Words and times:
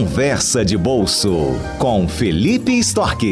Conversa 0.00 0.64
de 0.64 0.78
Bolso 0.78 1.30
com 1.78 2.08
Felipe 2.08 2.72
Storck. 2.78 3.26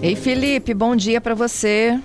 Ei, 0.00 0.14
Felipe, 0.14 0.72
bom 0.74 0.94
dia 0.94 1.20
para 1.20 1.34
você. 1.34 1.98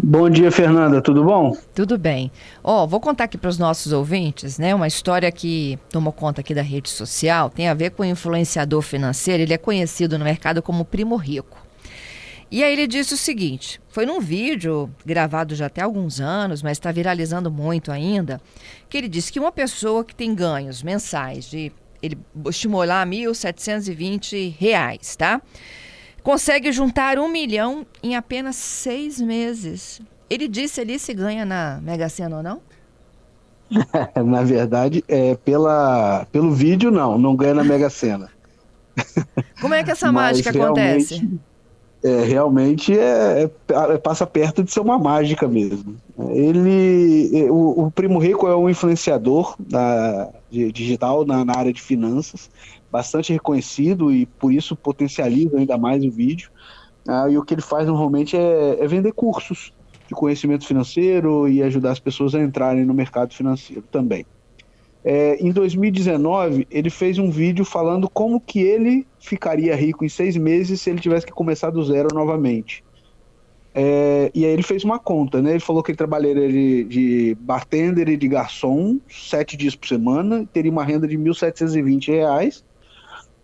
Bom 0.00 0.30
dia, 0.30 0.52
Fernanda. 0.52 1.02
Tudo 1.02 1.24
bom? 1.24 1.52
Tudo 1.74 1.98
bem. 1.98 2.30
Ó, 2.62 2.84
oh, 2.84 2.86
vou 2.86 3.00
contar 3.00 3.24
aqui 3.24 3.36
para 3.36 3.50
os 3.50 3.58
nossos 3.58 3.92
ouvintes, 3.92 4.56
né? 4.56 4.72
Uma 4.72 4.86
história 4.86 5.32
que 5.32 5.76
tomou 5.90 6.12
conta 6.12 6.42
aqui 6.42 6.54
da 6.54 6.62
rede 6.62 6.88
social, 6.88 7.50
tem 7.50 7.66
a 7.66 7.74
ver 7.74 7.90
com 7.90 8.04
o 8.04 8.06
influenciador 8.06 8.80
financeiro. 8.80 9.42
Ele 9.42 9.54
é 9.54 9.58
conhecido 9.58 10.16
no 10.16 10.24
mercado 10.24 10.62
como 10.62 10.84
Primo 10.84 11.16
Rico. 11.16 11.69
E 12.50 12.64
aí 12.64 12.72
ele 12.72 12.86
disse 12.86 13.14
o 13.14 13.16
seguinte: 13.16 13.80
foi 13.88 14.04
num 14.04 14.20
vídeo 14.20 14.90
gravado 15.04 15.54
já 15.54 15.66
até 15.66 15.82
há 15.82 15.84
alguns 15.84 16.20
anos, 16.20 16.62
mas 16.62 16.72
está 16.72 16.90
viralizando 16.90 17.50
muito 17.50 17.92
ainda, 17.92 18.40
que 18.88 18.98
ele 18.98 19.08
disse 19.08 19.32
que 19.32 19.38
uma 19.38 19.52
pessoa 19.52 20.04
que 20.04 20.14
tem 20.14 20.34
ganhos 20.34 20.82
mensais 20.82 21.48
de 21.48 21.72
ele 22.02 22.18
estimou 22.48 22.82
lá 22.84 23.04
R$ 23.04 23.10
1.720, 23.10 25.16
tá? 25.16 25.40
Consegue 26.22 26.72
juntar 26.72 27.18
um 27.18 27.28
milhão 27.28 27.86
em 28.02 28.16
apenas 28.16 28.56
seis 28.56 29.20
meses. 29.20 30.00
Ele 30.28 30.48
disse 30.48 30.80
ali 30.80 30.98
se 30.98 31.12
ganha 31.12 31.44
na 31.44 31.78
Mega 31.82 32.08
Sena 32.08 32.38
ou 32.38 32.42
não? 32.42 32.62
na 34.24 34.42
verdade, 34.42 35.04
é, 35.06 35.36
pela, 35.36 36.26
pelo 36.32 36.52
vídeo, 36.52 36.90
não, 36.90 37.18
não 37.18 37.36
ganha 37.36 37.54
na 37.54 37.64
Mega 37.64 37.90
Sena. 37.90 38.30
Como 39.60 39.74
é 39.74 39.84
que 39.84 39.90
essa 39.90 40.10
mágica 40.10 40.50
acontece? 40.50 41.28
É, 42.02 42.22
realmente 42.22 42.98
é, 42.98 43.42
é, 43.42 43.50
é, 43.92 43.98
passa 43.98 44.26
perto 44.26 44.62
de 44.62 44.72
ser 44.72 44.80
uma 44.80 44.98
mágica 44.98 45.46
mesmo. 45.46 45.96
Ele, 46.30 47.30
é, 47.34 47.50
o, 47.50 47.86
o 47.86 47.90
Primo 47.90 48.18
Rico 48.18 48.46
é 48.46 48.56
um 48.56 48.68
influenciador 48.68 49.54
da, 49.58 50.30
de, 50.50 50.72
digital 50.72 51.26
na, 51.26 51.44
na, 51.44 51.56
área 51.56 51.72
de 51.72 51.80
finanças, 51.80 52.50
bastante 52.90 53.32
reconhecido 53.32 54.10
e 54.10 54.24
por 54.24 54.52
isso 54.52 54.74
potencializa 54.74 55.58
ainda 55.58 55.76
mais 55.76 56.04
o 56.04 56.10
vídeo. 56.10 56.50
Ah, 57.06 57.28
e 57.28 57.36
o 57.36 57.44
que 57.44 57.54
ele 57.54 57.62
faz 57.62 57.86
normalmente 57.86 58.36
é, 58.36 58.78
é 58.82 58.86
vender 58.86 59.12
cursos 59.12 59.72
de 60.08 60.14
conhecimento 60.14 60.66
financeiro 60.66 61.48
e 61.48 61.62
ajudar 61.62 61.92
as 61.92 62.00
pessoas 62.00 62.34
a 62.34 62.40
entrarem 62.40 62.84
no 62.84 62.94
mercado 62.94 63.34
financeiro 63.34 63.84
também. 63.90 64.24
É, 65.02 65.36
em 65.36 65.50
2019, 65.50 66.66
ele 66.70 66.90
fez 66.90 67.18
um 67.18 67.30
vídeo 67.30 67.64
falando 67.64 68.08
como 68.08 68.40
que 68.40 68.60
ele 68.60 69.06
ficaria 69.18 69.74
rico 69.74 70.04
em 70.04 70.08
seis 70.08 70.36
meses 70.36 70.80
se 70.80 70.90
ele 70.90 71.00
tivesse 71.00 71.24
que 71.24 71.32
começar 71.32 71.70
do 71.70 71.82
zero 71.82 72.08
novamente. 72.12 72.84
É, 73.74 74.30
e 74.34 74.44
aí 74.44 74.50
ele 74.50 74.62
fez 74.62 74.84
uma 74.84 74.98
conta, 74.98 75.40
né? 75.40 75.52
Ele 75.52 75.60
falou 75.60 75.82
que 75.82 75.92
ele 75.92 75.96
trabalharia 75.96 76.48
de, 76.48 76.84
de 76.84 77.36
bartender 77.40 78.08
e 78.08 78.16
de 78.16 78.28
garçom 78.28 78.98
sete 79.08 79.56
dias 79.56 79.74
por 79.76 79.88
semana, 79.88 80.46
teria 80.52 80.70
uma 80.70 80.84
renda 80.84 81.06
de 81.06 81.16
R$ 81.16 81.22
1.720, 81.22 82.62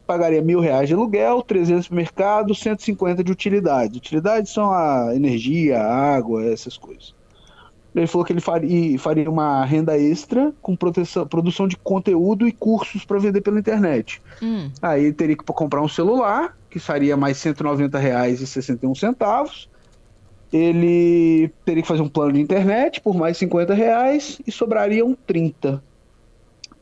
pagaria 0.07 0.43
mil 0.43 0.61
reais 0.61 0.89
de 0.89 0.95
aluguel, 0.95 1.43
300 1.43 1.87
de 1.87 1.95
mercado, 1.95 2.55
150 2.55 3.25
de 3.25 3.33
utilidades. 3.33 3.97
Utilidades 3.97 4.53
são 4.53 4.73
a 4.73 5.13
energia, 5.15 5.79
a 5.79 6.17
água, 6.17 6.45
essas 6.45 6.77
coisas. 6.77 7.16
Ele 7.97 8.07
falou 8.07 8.25
que 8.27 8.33
ele 8.35 8.43
faria, 8.43 8.99
faria 8.99 9.31
uma 9.31 9.65
renda 9.65 9.99
extra 9.99 10.53
com 10.61 10.77
proteção, 10.77 11.27
produção 11.27 11.67
de 11.67 11.79
conteúdo 11.79 12.47
e 12.47 12.53
cursos 12.53 13.07
para 13.07 13.19
vender 13.19 13.41
pela 13.41 13.59
internet. 13.59 14.21
Hum. 14.43 14.71
Aí 14.83 15.05
ele 15.05 15.15
teria 15.15 15.35
que 15.35 15.43
comprar 15.43 15.81
um 15.81 15.89
celular, 15.89 16.55
que 16.69 16.79
seria 16.79 17.17
mais 17.17 17.43
R$ 17.43 17.55
190,61. 17.55 19.69
Ele 20.53 21.51
teria 21.65 21.83
que 21.83 21.89
fazer 21.89 22.03
um 22.03 22.09
plano 22.09 22.35
de 22.35 22.41
internet 22.41 23.01
por 23.01 23.17
mais 23.17 23.39
50 23.39 23.73
reais 23.73 24.43
e 24.47 24.53
sobrariam 24.53 25.17
30. 25.27 25.83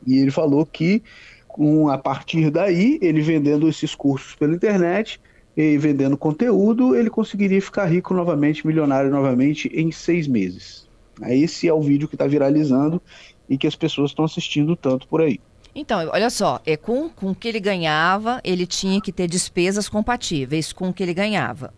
E 0.05 0.19
ele 0.19 0.31
falou 0.31 0.65
que 0.65 1.01
com, 1.47 1.87
a 1.87 1.97
partir 1.97 2.51
daí, 2.51 2.99
ele 3.01 3.21
vendendo 3.21 3.69
esses 3.69 3.95
cursos 3.95 4.35
pela 4.35 4.53
internet 4.53 5.21
e 5.55 5.77
vendendo 5.77 6.17
conteúdo, 6.17 6.93
ele 6.93 7.09
conseguiria 7.09 7.61
ficar 7.61 7.85
rico 7.85 8.13
novamente, 8.13 8.67
milionário 8.67 9.09
novamente 9.09 9.69
em 9.73 9.93
seis 9.93 10.27
meses. 10.27 10.84
Esse 11.27 11.67
é 11.67 11.73
o 11.73 11.81
vídeo 11.81 12.07
que 12.07 12.15
está 12.15 12.27
viralizando 12.27 13.01
e 13.49 13.57
que 13.57 13.67
as 13.67 13.75
pessoas 13.75 14.11
estão 14.11 14.25
assistindo 14.25 14.75
tanto 14.75 15.07
por 15.07 15.21
aí. 15.21 15.39
Então, 15.73 16.09
olha 16.11 16.29
só, 16.29 16.61
é 16.65 16.77
com, 16.77 17.09
com 17.09 17.31
o 17.31 17.35
que 17.35 17.49
ele 17.49 17.59
ganhava, 17.59 18.39
ele 18.43 18.65
tinha 18.65 19.01
que 19.01 19.11
ter 19.11 19.27
despesas 19.27 19.89
compatíveis 19.89 20.71
com 20.71 20.89
o 20.89 20.93
que 20.93 21.03
ele 21.03 21.13
ganhava. 21.13 21.73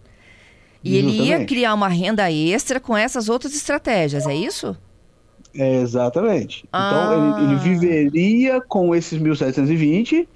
E 0.83 0.97
Exatamente. 0.97 1.19
ele 1.19 1.29
ia 1.29 1.45
criar 1.45 1.73
uma 1.73 1.87
renda 1.87 2.31
extra 2.31 2.79
com 2.79 2.95
essas 2.95 3.27
outras 3.27 3.55
estratégias, 3.55 4.27
é 4.27 4.35
isso? 4.35 4.77
É, 5.55 5.81
exatamente. 5.81 6.63
Ah. 6.71 7.09
Então, 7.09 7.39
ele, 7.39 7.51
ele, 7.51 7.59
viveria 7.59 8.61
com 8.61 8.93
esses 8.93 9.19
1.720 9.19 10.27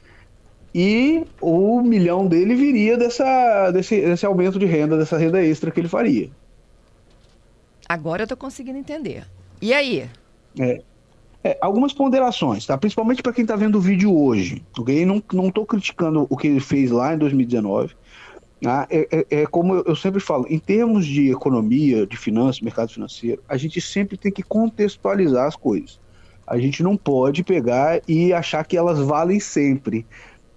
e 0.74 1.24
o 1.40 1.82
milhão 1.82 2.26
dele 2.26 2.56
viria 2.56 2.98
dessa, 2.98 3.70
desse, 3.72 4.02
desse 4.02 4.26
aumento 4.26 4.58
de 4.58 4.66
renda, 4.66 4.98
dessa 4.98 5.18
renda 5.18 5.44
extra 5.44 5.70
que 5.70 5.80
ele 5.80 5.88
faria. 5.88 6.30
Agora 7.92 8.22
eu 8.22 8.24
estou 8.24 8.38
conseguindo 8.38 8.78
entender. 8.78 9.26
E 9.62 9.74
aí? 9.74 10.10
É, 10.58 10.82
é, 11.44 11.58
algumas 11.60 11.92
ponderações, 11.92 12.66
tá? 12.66 12.78
Principalmente 12.78 13.22
para 13.22 13.34
quem 13.34 13.42
está 13.42 13.58
vendo 13.58 13.78
o 13.78 13.82
vídeo 13.82 14.18
hoje, 14.18 14.64
ok? 14.80 15.06
Não, 15.06 15.22
não 15.34 15.52
criticando 15.52 16.26
o 16.30 16.38
que 16.38 16.48
ele 16.48 16.62
fez 16.62 16.90
lá 16.90 17.14
em 17.14 17.18
2019. 17.18 17.94
Tá? 18.62 18.88
É, 18.90 19.08
é, 19.12 19.42
é, 19.42 19.46
como 19.46 19.76
eu 19.76 19.94
sempre 19.94 20.22
falo, 20.22 20.46
em 20.50 20.58
termos 20.58 21.06
de 21.06 21.32
economia, 21.32 22.08
de 22.08 22.16
finanças, 22.16 22.62
mercado 22.62 22.94
financeiro, 22.94 23.44
a 23.46 23.58
gente 23.58 23.82
sempre 23.82 24.16
tem 24.16 24.32
que 24.32 24.42
contextualizar 24.42 25.46
as 25.46 25.58
coisas. 25.58 26.00
A 26.48 26.58
gente 26.58 26.82
não 26.82 26.96
pode 26.96 27.44
pegar 27.44 28.00
e 28.08 28.32
achar 28.32 28.64
que 28.64 28.78
elas 28.78 29.00
valem 29.00 29.42
sempre. 29.42 30.06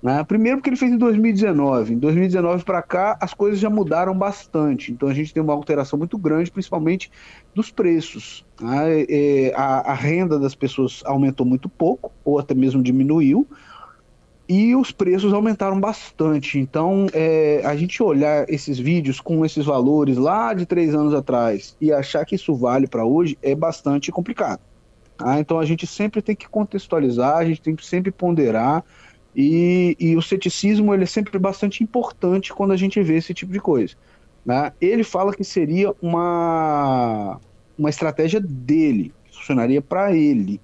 Né? 0.04 0.22
Primeiro 0.22 0.58
porque 0.58 0.68
ele 0.68 0.76
fez 0.76 0.92
em 0.92 0.98
2019. 0.98 1.94
Em 1.94 1.98
2019 1.98 2.62
para 2.62 2.82
cá, 2.82 3.16
as 3.18 3.32
coisas 3.32 3.58
já 3.58 3.70
mudaram 3.70 4.14
bastante. 4.14 4.92
Então 4.92 5.08
a 5.08 5.14
gente 5.14 5.32
tem 5.32 5.42
uma 5.42 5.54
alteração 5.54 5.98
muito 5.98 6.18
grande, 6.18 6.50
principalmente 6.50 7.10
dos 7.54 7.70
preços. 7.70 8.44
Né? 8.60 9.50
A, 9.56 9.92
a, 9.92 9.94
renda 9.94 10.38
das 10.38 10.54
pessoas 10.54 11.02
aumentou 11.06 11.46
muito 11.46 11.70
pouco, 11.70 12.12
ou 12.22 12.38
até 12.38 12.54
mesmo 12.54 12.82
diminuiu, 12.82 13.48
e 14.46 14.76
os 14.76 14.92
preços 14.92 15.32
aumentaram 15.32 15.80
bastante. 15.80 16.58
Então, 16.58 17.06
é, 17.14 17.62
a 17.64 17.74
gente 17.74 18.02
olhar 18.02 18.44
esses 18.50 18.78
vídeos 18.78 19.22
com 19.22 19.42
esses 19.42 19.64
valores 19.64 20.18
lá 20.18 20.52
de 20.52 20.66
três 20.66 20.94
anos 20.94 21.14
atrás 21.14 21.78
e 21.80 21.90
achar 21.90 22.26
que 22.26 22.34
isso 22.34 22.54
vale 22.54 22.86
para 22.86 23.06
hoje 23.06 23.38
é 23.42 23.54
bastante 23.54 24.12
complicado. 24.12 24.60
Tá? 25.16 25.40
Então 25.40 25.58
a 25.58 25.64
gente 25.64 25.86
sempre 25.86 26.20
tem 26.20 26.36
que 26.36 26.46
contextualizar, 26.46 27.38
a 27.38 27.44
gente 27.46 27.62
tem 27.62 27.74
que 27.74 27.86
sempre 27.86 28.10
ponderar 28.12 28.84
e, 29.34 29.96
e, 29.98 30.16
o 30.16 30.22
ceticismo 30.22 30.94
ele 30.94 31.02
é 31.02 31.06
sempre 31.06 31.38
bastante 31.38 31.82
importante 31.82 32.52
quando 32.52 32.72
a 32.72 32.76
gente 32.76 33.02
vê 33.02 33.16
esse 33.16 33.34
tipo 33.34 33.52
de 33.52 33.58
coisa. 33.58 33.94
Né? 34.44 34.72
Ele 34.80 35.02
fala 35.02 35.34
que 35.34 35.42
seria 35.42 35.92
uma, 36.00 37.40
uma 37.76 37.90
estratégia 37.90 38.40
dele, 38.40 39.12
que 39.24 39.36
funcionaria 39.36 39.82
para 39.82 40.14
ele. 40.14 40.60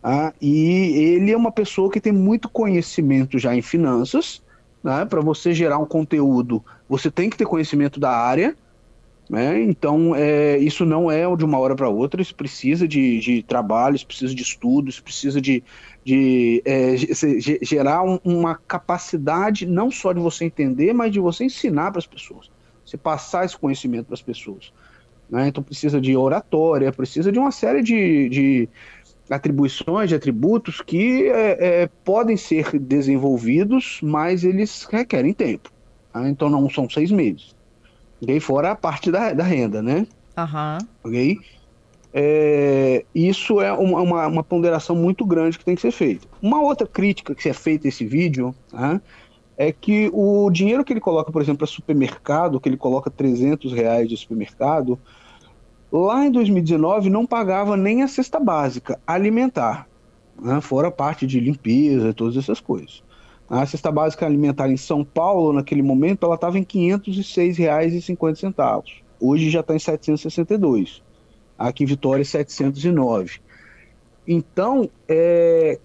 Tá? 0.00 0.32
E 0.40 1.14
ele 1.14 1.32
é 1.32 1.36
uma 1.36 1.50
pessoa 1.50 1.90
que 1.90 2.00
tem 2.00 2.12
muito 2.12 2.48
conhecimento 2.48 3.38
já 3.38 3.54
em 3.54 3.62
finanças. 3.62 4.42
Né? 4.84 5.04
Para 5.04 5.20
você 5.20 5.52
gerar 5.52 5.78
um 5.78 5.86
conteúdo, 5.86 6.62
você 6.88 7.10
tem 7.10 7.28
que 7.28 7.36
ter 7.36 7.46
conhecimento 7.46 7.98
da 7.98 8.10
área. 8.10 8.54
Né? 9.32 9.62
Então, 9.62 10.14
é, 10.14 10.58
isso 10.58 10.84
não 10.84 11.10
é 11.10 11.22
de 11.34 11.42
uma 11.42 11.58
hora 11.58 11.74
para 11.74 11.88
outra, 11.88 12.20
isso 12.20 12.34
precisa 12.34 12.86
de, 12.86 13.18
de 13.18 13.42
trabalho, 13.42 13.96
isso 13.96 14.06
precisa 14.06 14.34
de 14.34 14.42
estudo, 14.42 14.90
isso 14.90 15.02
precisa 15.02 15.40
de, 15.40 15.64
de 16.04 16.62
é, 16.66 16.94
gerar 17.62 18.02
um, 18.02 18.18
uma 18.22 18.56
capacidade 18.56 19.64
não 19.64 19.90
só 19.90 20.12
de 20.12 20.20
você 20.20 20.44
entender, 20.44 20.92
mas 20.92 21.10
de 21.10 21.18
você 21.18 21.46
ensinar 21.46 21.90
para 21.92 22.00
as 22.00 22.06
pessoas, 22.06 22.50
você 22.84 22.98
passar 22.98 23.46
esse 23.46 23.56
conhecimento 23.56 24.04
para 24.04 24.14
as 24.16 24.20
pessoas. 24.20 24.70
Né? 25.30 25.48
Então, 25.48 25.64
precisa 25.64 25.98
de 25.98 26.14
oratória, 26.14 26.92
precisa 26.92 27.32
de 27.32 27.38
uma 27.38 27.52
série 27.52 27.82
de, 27.82 28.28
de 28.28 28.68
atribuições, 29.30 30.10
de 30.10 30.14
atributos 30.14 30.82
que 30.82 31.26
é, 31.30 31.84
é, 31.84 31.90
podem 32.04 32.36
ser 32.36 32.78
desenvolvidos, 32.78 33.98
mas 34.02 34.44
eles 34.44 34.84
requerem 34.84 35.32
tempo. 35.32 35.72
Tá? 36.12 36.28
Então, 36.28 36.50
não 36.50 36.68
são 36.68 36.86
seis 36.90 37.10
meses 37.10 37.61
ok? 38.22 38.40
Fora 38.40 38.70
a 38.70 38.76
parte 38.76 39.10
da, 39.10 39.32
da 39.32 39.42
renda, 39.42 39.82
né? 39.82 40.06
Uhum. 40.36 40.78
Ok? 41.04 41.38
É, 42.14 43.04
isso 43.14 43.60
é 43.60 43.72
uma, 43.72 44.02
uma, 44.02 44.26
uma, 44.26 44.44
ponderação 44.44 44.94
muito 44.94 45.24
grande 45.24 45.58
que 45.58 45.64
tem 45.64 45.74
que 45.74 45.80
ser 45.80 45.90
feita. 45.90 46.28
Uma 46.42 46.60
outra 46.60 46.86
crítica 46.86 47.34
que 47.34 47.48
é 47.48 47.54
feita 47.54 47.86
a 47.86 47.88
esse 47.88 48.04
vídeo 48.04 48.54
tá? 48.70 49.00
é 49.56 49.72
que 49.72 50.10
o 50.12 50.50
dinheiro 50.50 50.84
que 50.84 50.92
ele 50.92 51.00
coloca, 51.00 51.32
por 51.32 51.40
exemplo, 51.40 51.58
para 51.58 51.66
supermercado, 51.66 52.60
que 52.60 52.68
ele 52.68 52.76
coloca 52.76 53.10
300 53.10 53.72
reais 53.72 54.08
de 54.08 54.16
supermercado, 54.16 54.98
lá 55.90 56.26
em 56.26 56.30
2019 56.30 57.08
não 57.08 57.24
pagava 57.24 57.78
nem 57.78 58.02
a 58.02 58.08
cesta 58.08 58.38
básica 58.38 59.00
alimentar, 59.06 59.88
né? 60.40 60.60
fora 60.60 60.88
a 60.88 60.92
parte 60.92 61.26
de 61.26 61.40
limpeza, 61.40 62.12
todas 62.12 62.36
essas 62.36 62.60
coisas. 62.60 63.02
A 63.48 63.66
cesta 63.66 63.90
básica 63.92 64.24
alimentar 64.24 64.70
em 64.70 64.76
São 64.76 65.04
Paulo, 65.04 65.52
naquele 65.52 65.82
momento, 65.82 66.24
ela 66.24 66.36
estava 66.36 66.58
em 66.58 66.62
R$ 66.62 66.96
506,50. 66.98 68.82
Hoje 69.20 69.50
já 69.50 69.60
está 69.60 69.74
em 69.74 69.78
762. 69.78 71.02
Aqui 71.58 71.84
em 71.84 71.86
Vitória, 71.86 72.24
709. 72.24 73.40
Então, 74.26 74.88
é, 75.08 75.78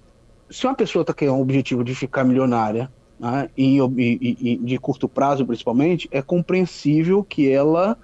se 0.49 0.65
uma 0.65 0.75
pessoa 0.75 1.01
está 1.01 1.13
querendo 1.13 1.35
um 1.35 1.41
objetivo 1.41 1.83
de 1.83 1.93
ficar 1.93 2.23
milionária, 2.23 2.91
né, 3.19 3.49
e, 3.57 3.79
e, 3.79 4.37
e, 4.39 4.57
de 4.57 4.77
curto 4.77 5.09
prazo 5.09 5.45
principalmente, 5.45 6.07
é 6.11 6.21
compreensível 6.21 7.23
que 7.23 7.51
ela 7.51 7.97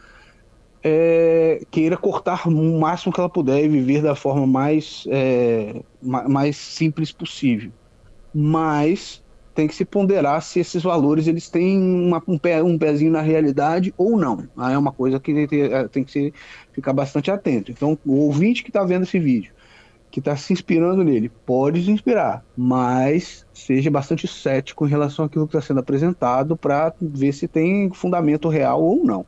é, 0.83 1.61
queira 1.71 1.95
cortar 1.95 2.47
o 2.47 2.79
máximo 2.79 3.13
que 3.13 3.19
ela 3.19 3.29
puder 3.29 3.63
e 3.63 3.69
viver 3.69 4.01
da 4.01 4.15
forma 4.15 4.45
mais, 4.45 5.06
é, 5.09 5.81
mais 6.01 6.57
simples 6.57 7.11
possível. 7.11 7.71
Mas 8.33 9.22
tem 9.53 9.67
que 9.67 9.75
se 9.75 9.85
ponderar 9.85 10.41
se 10.41 10.59
esses 10.59 10.81
valores 10.81 11.27
eles 11.27 11.50
têm 11.50 11.79
uma, 11.79 12.21
um, 12.27 12.38
pé, 12.38 12.63
um 12.63 12.77
pezinho 12.77 13.11
na 13.11 13.21
realidade 13.21 13.94
ou 13.97 14.17
não. 14.17 14.47
É 14.71 14.77
uma 14.77 14.91
coisa 14.91 15.19
que 15.19 15.47
tem, 15.47 15.88
tem 15.91 16.03
que 16.03 16.11
se, 16.11 16.33
ficar 16.71 16.94
bastante 16.94 17.29
atento. 17.29 17.71
Então, 17.71 17.97
o 18.05 18.15
ouvinte 18.15 18.63
que 18.63 18.69
está 18.69 18.83
vendo 18.83 19.03
esse 19.03 19.19
vídeo, 19.19 19.53
que 20.09 20.19
está 20.19 20.35
se 20.35 20.53
inspirando 20.53 21.03
nele, 21.03 21.29
pode 21.45 21.83
se 21.83 21.91
inspirar, 21.91 22.44
mas 22.55 23.45
seja 23.53 23.89
bastante 23.89 24.27
cético 24.27 24.85
em 24.85 24.89
relação 24.89 25.25
àquilo 25.25 25.47
que 25.47 25.56
está 25.56 25.65
sendo 25.65 25.79
apresentado 25.79 26.57
para 26.57 26.94
ver 27.01 27.33
se 27.33 27.47
tem 27.47 27.91
fundamento 27.91 28.49
real 28.49 28.81
ou 28.83 29.03
não. 29.03 29.25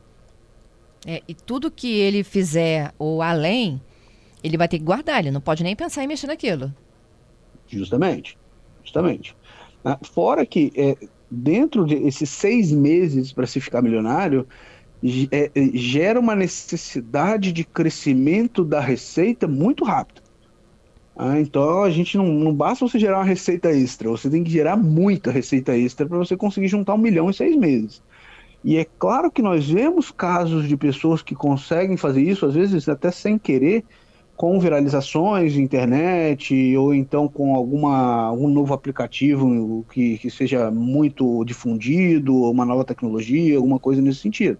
É, 1.06 1.21
e 1.28 1.36
tudo 1.36 1.69
que 1.69 1.92
ele 2.00 2.24
fizer 2.24 2.92
ou 2.98 3.21
além, 3.21 3.80
ele 4.44 4.57
vai 4.57 4.68
ter 4.68 4.80
que 4.80 4.83
guardar, 4.83 5.19
ele 5.19 5.31
não 5.31 5.42
pode 5.42 5.63
nem 5.63 5.75
pensar 5.75 6.04
em 6.04 6.07
mexer 6.07 6.28
naquilo. 6.28 6.74
Justamente, 7.68 8.38
justamente. 8.83 9.36
Ah, 9.86 10.00
fora 10.04 10.46
que 10.46 10.72
é, 10.76 10.98
dentro 11.30 11.86
desses 11.86 12.30
seis 12.30 12.72
meses 12.72 13.32
para 13.32 13.46
se 13.46 13.62
ficar 13.62 13.82
milionário, 13.82 14.48
é, 15.32 15.52
é, 15.54 15.78
gera 15.78 16.20
uma 16.20 16.36
necessidade 16.36 17.52
de 17.52 17.64
crescimento 17.64 18.66
da 18.66 18.80
receita 18.80 19.48
muito 19.48 19.84
rápido. 19.84 20.24
Ah, 21.16 21.40
então 21.40 21.84
a 21.84 21.90
gente 21.90 22.18
não, 22.18 22.26
não 22.28 22.54
basta 22.54 22.88
você 22.88 23.00
gerar 23.00 23.20
uma 23.20 23.24
receita 23.26 23.70
extra, 23.70 24.10
você 24.10 24.30
tem 24.30 24.44
que 24.44 24.52
gerar 24.52 24.76
muita 24.76 25.32
receita 25.32 25.78
extra 25.78 26.06
para 26.08 26.18
você 26.18 26.36
conseguir 26.36 26.68
juntar 26.68 26.96
um 26.96 26.98
milhão 26.98 27.30
em 27.30 27.34
seis 27.34 27.56
meses. 27.56 28.02
E 28.64 28.78
é 28.78 28.86
claro 28.98 29.31
que 29.31 29.44
nós 29.44 29.70
vemos 29.70 30.12
casos 30.12 30.68
de 30.68 30.76
pessoas 30.76 31.22
que 31.22 31.36
conseguem 31.36 31.96
fazer 31.96 32.24
isso, 32.24 32.46
às 32.46 32.56
vezes 32.56 32.90
até 32.90 33.12
sem 33.12 33.38
querer, 33.38 33.86
com 34.36 34.60
viralizações 34.60 35.54
de 35.54 35.62
internet 35.62 36.76
ou 36.78 36.94
então 36.94 37.28
com 37.28 37.56
alguma 37.56 38.26
algum 38.26 38.50
novo 38.50 38.74
aplicativo 38.74 39.86
que, 39.92 40.18
que 40.18 40.30
seja 40.30 40.70
muito 40.70 41.44
difundido, 41.46 42.36
uma 42.50 42.66
nova 42.66 42.84
tecnologia, 42.84 43.56
alguma 43.56 43.80
coisa 43.80 44.02
nesse 44.02 44.20
sentido. 44.20 44.60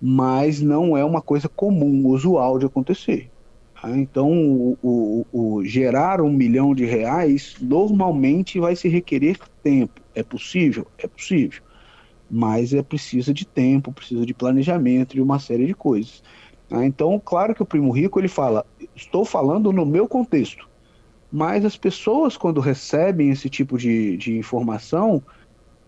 Mas 0.00 0.60
não 0.60 0.96
é 0.96 1.04
uma 1.04 1.20
coisa 1.20 1.48
comum, 1.48 2.06
usual 2.06 2.58
de 2.58 2.66
acontecer. 2.66 3.28
Tá? 3.80 3.90
Então, 3.96 4.30
o, 4.30 4.78
o, 4.82 5.26
o, 5.32 5.64
gerar 5.64 6.20
um 6.20 6.32
milhão 6.32 6.74
de 6.74 6.84
reais 6.84 7.56
normalmente 7.60 8.60
vai 8.60 8.76
se 8.76 8.88
requerer 8.88 9.38
tempo. 9.62 10.00
É 10.14 10.22
possível? 10.22 10.86
É 10.98 11.06
possível. 11.06 11.62
Mas 12.30 12.74
é 12.74 12.82
precisa 12.82 13.32
de 13.32 13.44
tempo, 13.46 13.92
precisa 13.92 14.24
de 14.24 14.34
planejamento 14.34 15.16
e 15.16 15.20
uma 15.20 15.38
série 15.38 15.66
de 15.66 15.74
coisas. 15.74 16.22
Tá? 16.68 16.84
Então, 16.84 17.20
claro 17.24 17.54
que 17.54 17.62
o 17.62 17.66
primo 17.66 17.90
rico 17.90 18.20
ele 18.20 18.28
fala: 18.28 18.64
estou 18.94 19.24
falando 19.24 19.72
no 19.72 19.86
meu 19.86 20.06
contexto. 20.06 20.68
Mas 21.30 21.64
as 21.64 21.76
pessoas, 21.76 22.36
quando 22.36 22.60
recebem 22.60 23.30
esse 23.30 23.50
tipo 23.50 23.76
de, 23.76 24.16
de 24.16 24.38
informação, 24.38 25.22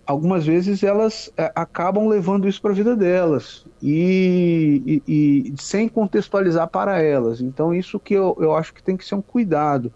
algumas 0.06 0.44
vezes 0.44 0.82
elas 0.82 1.32
é, 1.36 1.50
acabam 1.54 2.08
levando 2.08 2.46
isso 2.46 2.60
para 2.60 2.72
a 2.72 2.74
vida 2.74 2.94
delas 2.94 3.64
e, 3.80 5.02
e, 5.06 5.52
e, 5.52 5.54
sem 5.56 5.88
contextualizar 5.88 6.68
para 6.68 7.00
elas. 7.00 7.40
Então, 7.40 7.74
isso 7.74 7.98
que 7.98 8.14
eu, 8.14 8.36
eu 8.38 8.54
acho 8.54 8.74
que 8.74 8.82
tem 8.82 8.96
que 8.96 9.04
ser 9.04 9.14
um 9.14 9.22
cuidado. 9.22 9.92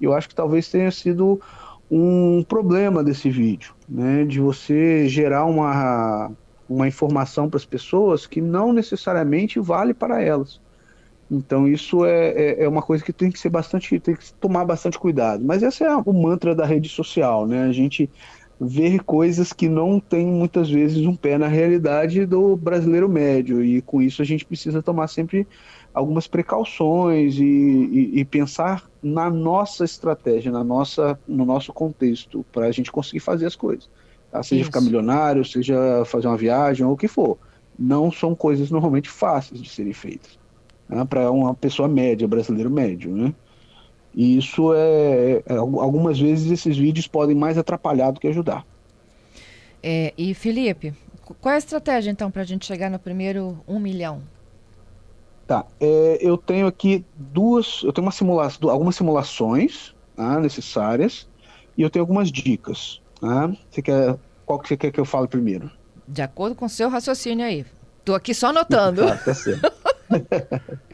Eu 0.00 0.12
acho 0.14 0.28
que 0.28 0.34
talvez 0.34 0.68
tenha 0.68 0.90
sido 0.90 1.40
um 1.90 2.42
problema 2.42 3.02
desse 3.02 3.30
vídeo, 3.30 3.74
né? 3.88 4.24
De 4.24 4.40
você 4.40 5.08
gerar 5.08 5.44
uma, 5.44 6.30
uma 6.68 6.86
informação 6.86 7.48
para 7.48 7.56
as 7.56 7.64
pessoas 7.64 8.26
que 8.26 8.40
não 8.40 8.72
necessariamente 8.72 9.58
vale 9.58 9.94
para 9.94 10.22
elas. 10.22 10.60
Então 11.30 11.68
isso 11.68 12.04
é, 12.04 12.28
é, 12.30 12.64
é, 12.64 12.68
uma 12.68 12.82
coisa 12.82 13.04
que 13.04 13.12
tem 13.12 13.30
que 13.30 13.38
ser 13.38 13.50
bastante, 13.50 13.98
tem 14.00 14.16
que 14.16 14.32
tomar 14.34 14.64
bastante 14.64 14.98
cuidado. 14.98 15.44
Mas 15.44 15.62
esse 15.62 15.84
é 15.84 15.96
o 15.96 16.12
mantra 16.12 16.54
da 16.54 16.64
rede 16.64 16.88
social, 16.88 17.46
né? 17.46 17.64
A 17.64 17.72
gente 17.72 18.10
ver 18.60 19.04
coisas 19.04 19.52
que 19.52 19.68
não 19.68 20.00
tem 20.00 20.26
muitas 20.26 20.68
vezes 20.68 21.06
um 21.06 21.14
pé 21.14 21.38
na 21.38 21.46
realidade 21.46 22.26
do 22.26 22.56
brasileiro 22.56 23.08
médio 23.08 23.62
e 23.64 23.80
com 23.82 24.02
isso 24.02 24.20
a 24.20 24.24
gente 24.24 24.44
precisa 24.44 24.82
tomar 24.82 25.06
sempre 25.06 25.46
algumas 25.94 26.26
precauções 26.26 27.38
e, 27.38 27.44
e, 27.44 28.20
e 28.20 28.24
pensar 28.24 28.90
na 29.02 29.30
nossa 29.30 29.84
estratégia, 29.84 30.50
na 30.50 30.64
nossa, 30.64 31.18
no 31.26 31.44
nosso 31.44 31.72
contexto 31.72 32.44
para 32.50 32.66
a 32.66 32.72
gente 32.72 32.90
conseguir 32.90 33.20
fazer 33.20 33.46
as 33.46 33.54
coisas? 33.54 33.88
Seja 34.42 34.62
isso. 34.62 34.64
ficar 34.64 34.80
milionário, 34.80 35.44
seja 35.44 36.04
fazer 36.04 36.26
uma 36.26 36.36
viagem 36.36 36.84
ou 36.84 36.92
o 36.92 36.96
que 36.96 37.08
for. 37.08 37.38
Não 37.78 38.10
são 38.10 38.34
coisas 38.34 38.70
normalmente 38.70 39.08
fáceis 39.08 39.62
de 39.62 39.68
serem 39.68 39.92
feitas 39.92 40.38
né? 40.88 41.04
para 41.04 41.30
uma 41.30 41.54
pessoa 41.54 41.88
média, 41.88 42.26
brasileiro 42.26 42.70
médio, 42.70 43.14
né? 43.14 43.34
E 44.14 44.38
isso 44.38 44.72
é, 44.74 45.42
é, 45.46 45.56
Algumas 45.56 46.18
vezes 46.18 46.50
esses 46.50 46.76
vídeos 46.76 47.06
podem 47.06 47.36
mais 47.36 47.58
atrapalhar 47.58 48.10
do 48.10 48.18
que 48.18 48.26
ajudar. 48.26 48.66
É, 49.82 50.12
e 50.16 50.34
Felipe, 50.34 50.92
qual 51.40 51.52
é 51.52 51.56
a 51.56 51.58
estratégia 51.58 52.10
então 52.10 52.30
para 52.30 52.42
a 52.42 52.44
gente 52.44 52.66
chegar 52.66 52.90
no 52.90 52.98
primeiro 52.98 53.62
um 53.68 53.78
milhão? 53.78 54.22
Tá, 55.46 55.64
é, 55.78 56.18
eu 56.20 56.36
tenho 56.36 56.66
aqui 56.66 57.04
duas, 57.14 57.82
eu 57.84 57.92
tenho 57.92 58.06
uma 58.06 58.12
simulação, 58.12 58.68
algumas 58.70 58.96
simulações 58.96 59.94
tá, 60.16 60.40
necessárias 60.40 61.28
e 61.76 61.82
eu 61.82 61.88
tenho 61.88 62.02
algumas 62.02 62.32
dicas. 62.32 63.00
Tá? 63.20 63.50
Você 63.70 63.82
quer, 63.82 64.16
qual 64.46 64.58
que 64.58 64.68
você 64.68 64.76
quer 64.76 64.90
que 64.90 65.00
eu 65.00 65.04
fale 65.04 65.28
primeiro? 65.28 65.70
De 66.06 66.22
acordo 66.22 66.54
com 66.54 66.66
o 66.66 66.68
seu 66.68 66.88
raciocínio 66.88 67.44
aí. 67.44 67.66
Estou 67.98 68.14
aqui 68.14 68.32
só 68.32 68.48
anotando. 68.48 69.06
tá, 69.06 69.16
tá 69.24 69.34
certo. 69.34 69.72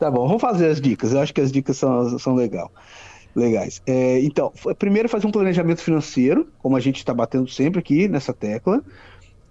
Tá 0.00 0.10
bom, 0.10 0.26
vamos 0.26 0.40
fazer 0.40 0.68
as 0.68 0.80
dicas. 0.80 1.12
Eu 1.12 1.20
acho 1.20 1.34
que 1.34 1.42
as 1.42 1.52
dicas 1.52 1.76
são, 1.76 2.18
são 2.18 2.34
legal, 2.34 2.72
legais. 3.36 3.82
É, 3.86 4.18
então, 4.20 4.50
primeiro 4.78 5.10
fazer 5.10 5.26
um 5.26 5.30
planejamento 5.30 5.82
financeiro, 5.82 6.48
como 6.58 6.74
a 6.74 6.80
gente 6.80 6.96
está 6.96 7.12
batendo 7.12 7.46
sempre 7.50 7.80
aqui 7.80 8.08
nessa 8.08 8.32
tecla, 8.32 8.82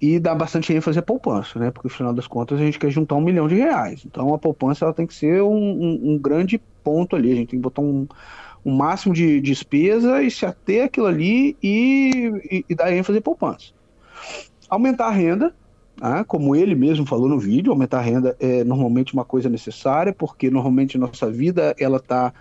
e 0.01 0.19
dar 0.19 0.33
bastante 0.33 0.73
ênfase 0.73 0.97
à 0.97 1.03
poupança, 1.03 1.59
né? 1.59 1.69
Porque 1.69 1.87
no 1.87 1.93
final 1.93 2.13
das 2.13 2.25
contas 2.25 2.59
a 2.59 2.63
gente 2.63 2.79
quer 2.79 2.89
juntar 2.89 3.13
um 3.13 3.21
milhão 3.21 3.47
de 3.47 3.55
reais. 3.55 4.01
Então 4.03 4.33
a 4.33 4.39
poupança 4.39 4.85
ela 4.85 4.93
tem 4.93 5.05
que 5.05 5.13
ser 5.13 5.43
um, 5.43 5.53
um, 5.53 6.13
um 6.13 6.17
grande 6.17 6.59
ponto 6.83 7.15
ali. 7.15 7.31
A 7.31 7.35
gente 7.35 7.49
tem 7.49 7.59
que 7.59 7.63
botar 7.63 7.83
um, 7.83 8.07
um 8.65 8.75
máximo 8.75 9.13
de 9.13 9.39
despesa 9.41 10.21
e 10.21 10.29
se 10.29 10.45
ater 10.45 10.85
aquilo 10.85 11.07
ali 11.07 11.57
e, 11.61 12.31
e, 12.51 12.65
e 12.69 12.75
dar 12.75 12.91
ênfase 12.91 13.19
à 13.19 13.21
poupança. 13.21 13.71
Aumentar 14.69 15.07
a 15.07 15.11
renda, 15.11 15.53
ah, 16.01 16.23
como 16.23 16.55
ele 16.55 16.75
mesmo 16.75 17.05
falou 17.05 17.27
no 17.27 17.39
vídeo, 17.39 17.71
aumentar 17.71 17.99
a 17.99 18.01
renda 18.01 18.35
é 18.39 18.63
normalmente 18.63 19.13
uma 19.13 19.25
coisa 19.25 19.49
necessária, 19.49 20.13
porque 20.13 20.49
normalmente 20.49 20.97
nossa 20.97 21.29
vida 21.29 21.75
ela 21.79 21.97
está 21.97 22.33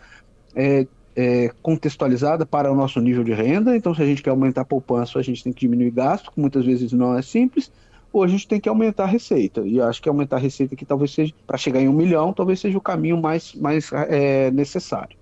é, 0.54 0.86
é, 1.16 1.50
contextualizada 1.62 2.46
para 2.46 2.70
o 2.70 2.76
nosso 2.76 3.00
nível 3.00 3.24
de 3.24 3.32
renda. 3.32 3.76
Então, 3.76 3.94
se 3.94 4.00
a 4.00 4.06
gente 4.06 4.22
quer 4.22 4.30
aumentar 4.30 4.60
a 4.60 4.64
poupança, 4.64 5.18
a 5.18 5.22
gente 5.22 5.42
tem 5.42 5.52
que 5.52 5.60
diminuir 5.60 5.90
gasto, 5.90 6.30
que 6.30 6.40
muitas 6.40 6.64
vezes 6.64 6.92
não 6.92 7.16
é 7.16 7.22
simples, 7.22 7.72
ou 8.12 8.22
a 8.22 8.28
gente 8.28 8.46
tem 8.46 8.60
que 8.60 8.68
aumentar 8.68 9.04
a 9.04 9.08
receita. 9.08 9.62
E 9.66 9.80
acho 9.80 10.00
que 10.00 10.08
aumentar 10.08 10.36
a 10.36 10.38
receita 10.38 10.74
aqui 10.74 10.84
talvez 10.84 11.12
seja, 11.12 11.34
para 11.46 11.58
chegar 11.58 11.80
em 11.80 11.88
um 11.88 11.92
milhão, 11.92 12.32
talvez 12.32 12.60
seja 12.60 12.78
o 12.78 12.80
caminho 12.80 13.20
mais, 13.20 13.52
mais 13.54 13.90
é, 13.92 14.50
necessário. 14.52 15.16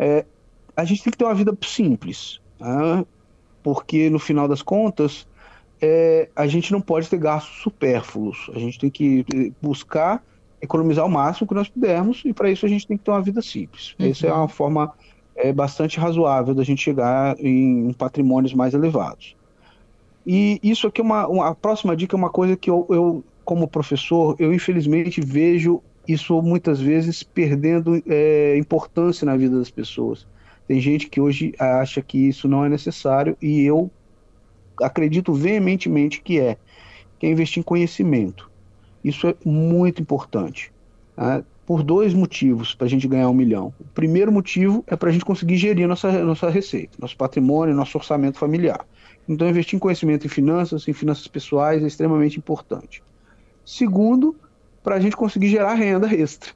É, 0.00 0.24
a 0.74 0.84
gente 0.84 1.04
tem 1.04 1.10
que 1.10 1.18
ter 1.18 1.24
uma 1.24 1.34
vida 1.34 1.56
simples, 1.62 2.40
tá? 2.58 3.04
porque 3.62 4.08
no 4.08 4.18
final 4.18 4.48
das 4.48 4.62
contas, 4.62 5.28
é, 5.80 6.30
a 6.34 6.46
gente 6.46 6.72
não 6.72 6.80
pode 6.80 7.08
ter 7.08 7.18
gastos 7.18 7.62
supérfluos. 7.62 8.50
A 8.54 8.58
gente 8.58 8.78
tem 8.78 8.88
que 8.88 9.52
buscar 9.60 10.24
economizar 10.60 11.04
o 11.04 11.10
máximo 11.10 11.46
que 11.46 11.54
nós 11.54 11.68
pudermos 11.68 12.22
e 12.24 12.32
para 12.32 12.50
isso 12.50 12.64
a 12.66 12.68
gente 12.68 12.86
tem 12.86 12.96
que 12.96 13.04
ter 13.04 13.10
uma 13.10 13.20
vida 13.20 13.42
simples. 13.42 13.94
Uhum. 13.98 14.10
Essa 14.10 14.26
é 14.26 14.32
uma 14.32 14.48
forma 14.48 14.92
é, 15.36 15.52
bastante 15.52 16.00
razoável 16.00 16.54
da 16.54 16.64
gente 16.64 16.82
chegar 16.82 17.36
em 17.38 17.92
patrimônios 17.92 18.54
mais 18.54 18.72
elevados. 18.72 19.36
E 20.26 20.58
isso 20.62 20.86
aqui 20.86 21.00
é 21.00 21.04
uma, 21.04 21.26
uma 21.26 21.48
a 21.48 21.54
próxima 21.54 21.96
dica 21.96 22.14
é 22.14 22.18
uma 22.18 22.30
coisa 22.30 22.56
que 22.56 22.70
eu, 22.70 22.86
eu, 22.90 23.24
como 23.44 23.68
professor, 23.68 24.36
eu 24.38 24.52
infelizmente 24.52 25.20
vejo 25.20 25.82
isso 26.12 26.40
muitas 26.42 26.80
vezes 26.80 27.22
perdendo 27.22 28.02
é, 28.06 28.56
importância 28.56 29.24
na 29.24 29.36
vida 29.36 29.58
das 29.58 29.70
pessoas. 29.70 30.26
Tem 30.66 30.80
gente 30.80 31.08
que 31.08 31.20
hoje 31.20 31.54
acha 31.58 32.00
que 32.00 32.28
isso 32.28 32.48
não 32.48 32.64
é 32.64 32.68
necessário 32.68 33.36
e 33.42 33.62
eu 33.62 33.90
acredito 34.80 35.32
veementemente 35.32 36.22
que 36.22 36.38
é, 36.38 36.56
que 37.18 37.26
é 37.26 37.30
investir 37.30 37.60
em 37.60 37.64
conhecimento. 37.64 38.50
Isso 39.02 39.26
é 39.26 39.34
muito 39.44 40.00
importante. 40.00 40.72
Tá? 41.16 41.42
Por 41.66 41.82
dois 41.82 42.14
motivos 42.14 42.74
para 42.74 42.86
a 42.86 42.90
gente 42.90 43.06
ganhar 43.06 43.28
um 43.28 43.34
milhão. 43.34 43.72
O 43.80 43.84
primeiro 43.94 44.32
motivo 44.32 44.84
é 44.86 44.96
para 44.96 45.10
a 45.10 45.12
gente 45.12 45.24
conseguir 45.24 45.56
gerir 45.56 45.86
nossa, 45.86 46.24
nossa 46.24 46.50
receita, 46.50 46.96
nosso 46.98 47.16
patrimônio, 47.16 47.74
nosso 47.74 47.96
orçamento 47.98 48.38
familiar. 48.38 48.84
Então, 49.28 49.48
investir 49.48 49.76
em 49.76 49.78
conhecimento 49.78 50.26
em 50.26 50.30
finanças, 50.30 50.88
em 50.88 50.92
finanças 50.92 51.28
pessoais, 51.28 51.82
é 51.82 51.86
extremamente 51.86 52.38
importante. 52.38 53.02
Segundo, 53.64 54.34
para 54.82 54.96
a 54.96 55.00
gente 55.00 55.16
conseguir 55.16 55.48
gerar 55.48 55.74
renda 55.74 56.12
extra. 56.14 56.52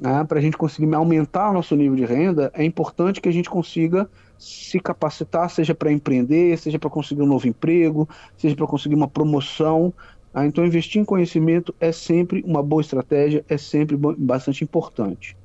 né, 0.00 0.24
para 0.24 0.38
a 0.38 0.42
gente 0.42 0.56
conseguir 0.56 0.92
aumentar 0.94 1.50
o 1.50 1.52
nosso 1.52 1.74
nível 1.76 1.96
de 1.96 2.04
renda, 2.04 2.50
é 2.54 2.64
importante 2.64 3.20
que 3.20 3.28
a 3.28 3.32
gente 3.32 3.48
consiga 3.48 4.08
se 4.38 4.80
capacitar, 4.80 5.48
seja 5.48 5.74
para 5.74 5.92
empreender, 5.92 6.58
seja 6.58 6.78
para 6.78 6.90
conseguir 6.90 7.22
um 7.22 7.26
novo 7.26 7.46
emprego, 7.46 8.08
seja 8.36 8.54
para 8.56 8.66
conseguir 8.66 8.94
uma 8.94 9.08
promoção. 9.08 9.92
Ah, 10.32 10.44
então, 10.44 10.66
investir 10.66 11.00
em 11.00 11.04
conhecimento 11.04 11.74
é 11.78 11.92
sempre 11.92 12.42
uma 12.44 12.62
boa 12.62 12.82
estratégia, 12.82 13.44
é 13.48 13.56
sempre 13.56 13.96
bastante 13.96 14.64
importante. 14.64 15.36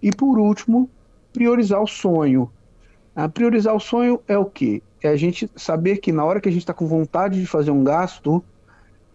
E 0.00 0.12
por 0.12 0.38
último, 0.38 0.88
priorizar 1.32 1.82
o 1.82 1.86
sonho. 1.86 2.50
Ah, 3.14 3.28
priorizar 3.28 3.74
o 3.74 3.80
sonho 3.80 4.20
é 4.28 4.38
o 4.38 4.44
quê? 4.44 4.82
É 5.02 5.08
a 5.08 5.16
gente 5.16 5.50
saber 5.56 5.98
que 5.98 6.12
na 6.12 6.24
hora 6.24 6.40
que 6.40 6.48
a 6.48 6.52
gente 6.52 6.62
está 6.62 6.72
com 6.72 6.86
vontade 6.86 7.40
de 7.40 7.46
fazer 7.46 7.70
um 7.70 7.82
gasto, 7.82 8.42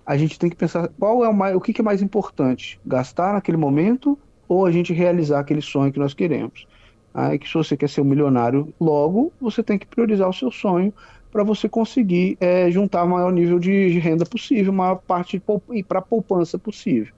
a 0.06 0.18
gente 0.18 0.38
tem 0.40 0.50
que 0.50 0.56
pensar 0.56 0.90
qual 1.00 1.24
é 1.24 1.30
o, 1.30 1.34
mais, 1.34 1.56
o 1.56 1.62
que, 1.62 1.80
é 1.80 1.84
mais 1.84 2.02
importante, 2.02 2.80
gastar 2.86 3.34
naquele 3.34 3.58
momento 3.58 4.18
ou 4.48 4.66
a 4.66 4.72
gente 4.72 4.94
realizar 4.94 5.40
aquele 5.40 5.62
sonho 5.62 5.92
que 5.92 6.00
nós 6.00 6.14
queremos. 6.14 6.68
Aí 7.14 7.38
que 7.38 7.48
se 7.48 7.54
você 7.54 7.76
quer 7.76 7.90
ser 7.90 8.02
um 8.02 8.06
milionário 8.06 8.74
logo, 8.80 9.32
você 9.40 9.62
tem 9.62 9.78
que 9.78 9.86
priorizar 9.86 10.30
o 10.30 10.34
seu 10.34 10.52
sonho 10.52 10.94
para 11.32 11.44
você 11.44 11.70
conseguir 11.70 12.38
é, 12.40 12.70
juntar 12.70 13.04
o 13.04 13.10
maior 13.10 13.32
nível 13.32 13.60
de 13.60 14.00
renda 14.00 14.26
possível, 14.26 14.74
maior 14.74 14.96
parte 14.96 15.42
e 15.72 15.84
para 15.84 16.02
poupança 16.02 16.58
possível. 16.60 17.14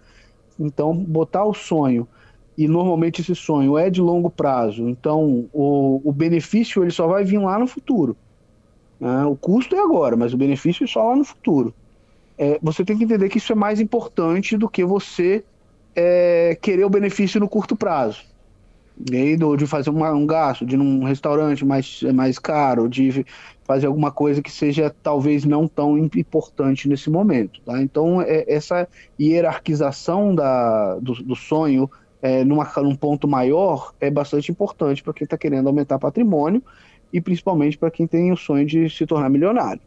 Então, 0.60 0.96
botar 0.96 1.44
o 1.44 1.54
sonho 1.54 2.08
e 2.56 2.68
normalmente 2.68 3.22
esse 3.22 3.34
sonho 3.36 3.78
é 3.78 3.90
de 3.90 4.00
longo 4.02 4.30
prazo, 4.30 4.88
então 4.88 5.48
o, 5.52 6.02
o 6.04 6.12
benefício 6.12 6.84
ele 6.84 6.92
só 6.92 7.08
vai 7.08 7.24
vir 7.24 7.40
lá 7.40 7.58
no 7.58 7.66
futuro. 7.66 8.16
Né? 9.00 9.26
O 9.26 9.36
custo 9.36 9.76
é 9.76 9.80
agora, 9.80 10.16
mas 10.16 10.34
o 10.34 10.38
benefício 10.38 10.84
é 10.84 10.88
só 10.88 11.10
lá 11.10 11.16
no 11.16 11.24
futuro. 11.24 11.74
É, 12.38 12.60
você 12.62 12.84
tem 12.84 12.98
que 12.98 13.04
entender 13.04 13.30
que 13.30 13.38
isso 13.38 13.52
é 13.52 13.56
mais 13.56 13.80
importante 13.80 14.58
do 14.58 14.70
que 14.70 14.84
você 14.84 15.44
é, 15.96 16.58
querer 16.62 16.84
o 16.84 16.90
benefício 16.90 17.40
no 17.40 17.48
curto 17.48 17.76
prazo. 17.76 18.24
E 19.12 19.36
de 19.58 19.66
fazer 19.66 19.90
uma, 19.90 20.12
um 20.12 20.26
gasto, 20.26 20.66
de 20.66 20.76
ir 20.76 20.78
num 20.78 21.04
restaurante 21.04 21.66
mais, 21.66 22.04
mais 22.14 22.38
caro, 22.38 22.88
de 22.88 23.26
fazer 23.64 23.88
alguma 23.88 24.12
coisa 24.12 24.42
que 24.42 24.52
seja 24.52 24.94
talvez 25.02 25.46
não 25.46 25.68
tão 25.68 25.98
importante 25.98 26.88
nesse 26.88 27.10
momento. 27.10 27.60
Tá? 27.62 27.82
Então, 27.82 28.22
é, 28.22 28.46
essa 28.48 28.88
hierarquização 29.20 30.36
da, 30.36 30.96
do, 31.00 31.14
do 31.24 31.36
sonho 31.36 31.90
é, 32.22 32.44
numa, 32.44 32.72
num 32.78 32.96
ponto 32.96 33.28
maior 33.28 33.94
é 34.00 34.12
bastante 34.12 34.52
importante 34.52 35.02
para 35.02 35.14
quem 35.14 35.26
está 35.26 35.38
querendo 35.38 35.68
aumentar 35.68 35.98
patrimônio 35.98 36.62
e 37.12 37.20
principalmente 37.20 37.78
para 37.78 37.92
quem 37.92 38.06
tem 38.08 38.32
o 38.32 38.38
sonho 38.38 38.66
de 38.66 38.90
se 38.90 39.06
tornar 39.06 39.30
milionário. 39.30 39.82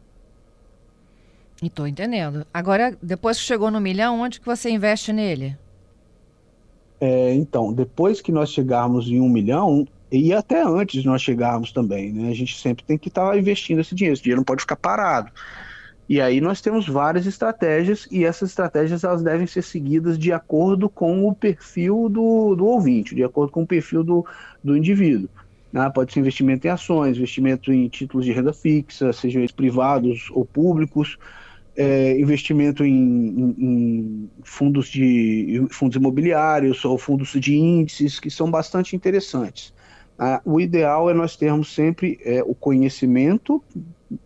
Estou 1.61 1.87
entendendo. 1.87 2.45
Agora, 2.53 2.95
depois 3.01 3.37
que 3.37 3.43
chegou 3.43 3.71
no 3.71 3.81
milhão, 3.81 4.19
onde 4.19 4.39
que 4.39 4.45
você 4.45 4.69
investe 4.69 5.11
nele? 5.11 5.57
É, 6.99 7.33
então, 7.33 7.73
depois 7.73 8.21
que 8.21 8.31
nós 8.31 8.51
chegarmos 8.51 9.07
em 9.07 9.19
um 9.19 9.29
milhão, 9.29 9.87
e 10.11 10.33
até 10.33 10.63
antes 10.63 11.03
nós 11.03 11.21
chegarmos 11.21 11.71
também, 11.71 12.11
né? 12.11 12.29
A 12.29 12.33
gente 12.33 12.59
sempre 12.59 12.83
tem 12.83 12.97
que 12.97 13.09
estar 13.09 13.31
tá 13.31 13.37
investindo 13.37 13.81
esse 13.81 13.93
dinheiro, 13.93 14.13
esse 14.13 14.23
dinheiro 14.23 14.39
não 14.39 14.45
pode 14.45 14.61
ficar 14.61 14.75
parado. 14.75 15.31
E 16.09 16.21
aí 16.21 16.39
nós 16.39 16.61
temos 16.61 16.87
várias 16.87 17.25
estratégias, 17.25 18.07
e 18.09 18.23
essas 18.23 18.49
estratégias 18.49 19.03
elas 19.03 19.21
devem 19.21 19.45
ser 19.45 19.61
seguidas 19.61 20.17
de 20.17 20.31
acordo 20.31 20.89
com 20.89 21.27
o 21.27 21.35
perfil 21.35 22.07
do, 22.07 22.55
do 22.55 22.65
ouvinte, 22.65 23.13
de 23.13 23.23
acordo 23.23 23.51
com 23.51 23.63
o 23.63 23.67
perfil 23.67 24.03
do, 24.03 24.25
do 24.63 24.77
indivíduo. 24.77 25.29
Né? 25.71 25.89
Pode 25.93 26.13
ser 26.13 26.21
investimento 26.21 26.65
em 26.65 26.69
ações, 26.69 27.17
investimento 27.17 27.73
em 27.73 27.89
títulos 27.89 28.25
de 28.25 28.31
renda 28.31 28.53
fixa, 28.53 29.11
sejam 29.11 29.41
eles 29.41 29.51
privados 29.51 30.29
ou 30.31 30.45
públicos, 30.45 31.17
é, 31.77 32.19
investimento 32.19 32.83
em, 32.83 32.91
em, 32.91 33.55
em, 33.59 34.29
fundos 34.43 34.89
de 34.89 35.63
fundos 35.69 35.95
imobiliários 35.95 36.83
ou 36.83 36.97
fundos 36.97 37.29
de 37.39 37.55
índices 37.55 38.19
que 38.19 38.31
são 38.31 38.49
bastante 38.49 38.95
interessantes. 38.95 39.71
Ah, 40.17 40.41
o 40.43 40.59
ideal 40.59 41.07
é 41.11 41.13
nós 41.13 41.35
termos 41.35 41.71
sempre 41.73 42.19
é, 42.25 42.41
o 42.43 42.55
conhecimento 42.55 43.63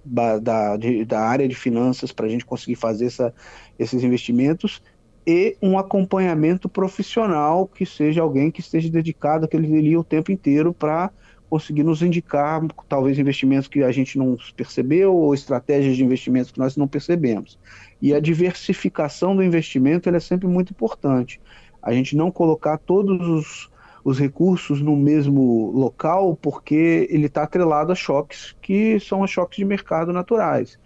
da, 0.05 0.77
de, 0.77 1.03
da, 1.03 1.19
área 1.19 1.45
de 1.45 1.55
finanças 1.55 2.13
para 2.13 2.25
a 2.25 2.29
gente 2.29 2.45
conseguir 2.45 2.75
fazer 2.75 3.07
essa, 3.07 3.33
esses 3.77 4.01
investimentos 4.01 4.81
e 5.27 5.57
um 5.61 5.77
acompanhamento 5.77 6.69
profissional 6.69 7.67
que 7.67 7.85
seja 7.85 8.21
alguém 8.21 8.49
que 8.49 8.61
esteja 8.61 8.89
dedicado 8.89 9.43
aquele 9.43 9.77
ali 9.77 9.97
o 9.97 10.03
tempo 10.03 10.31
inteiro 10.31 10.73
para 10.73 11.11
conseguir 11.51 11.83
nos 11.83 12.01
indicar 12.01 12.65
talvez 12.87 13.19
investimentos 13.19 13.67
que 13.67 13.83
a 13.83 13.91
gente 13.91 14.17
não 14.17 14.37
percebeu 14.55 15.13
ou 15.13 15.33
estratégias 15.33 15.97
de 15.97 16.03
investimentos 16.05 16.49
que 16.49 16.57
nós 16.57 16.77
não 16.77 16.87
percebemos. 16.87 17.59
E 18.01 18.13
a 18.13 18.21
diversificação 18.21 19.35
do 19.35 19.43
investimento 19.43 20.07
é 20.07 20.19
sempre 20.21 20.47
muito 20.47 20.71
importante. 20.71 21.41
A 21.83 21.91
gente 21.91 22.15
não 22.15 22.31
colocar 22.31 22.77
todos 22.77 23.27
os, 23.27 23.69
os 24.01 24.17
recursos 24.17 24.79
no 24.79 24.95
mesmo 24.95 25.71
local 25.71 26.37
porque 26.41 27.05
ele 27.11 27.25
está 27.25 27.43
atrelado 27.43 27.91
a 27.91 27.95
choques 27.95 28.55
que 28.61 28.97
são 29.01 29.19
os 29.19 29.29
choques 29.29 29.57
de 29.57 29.65
mercado 29.65 30.13
naturais. 30.13 30.79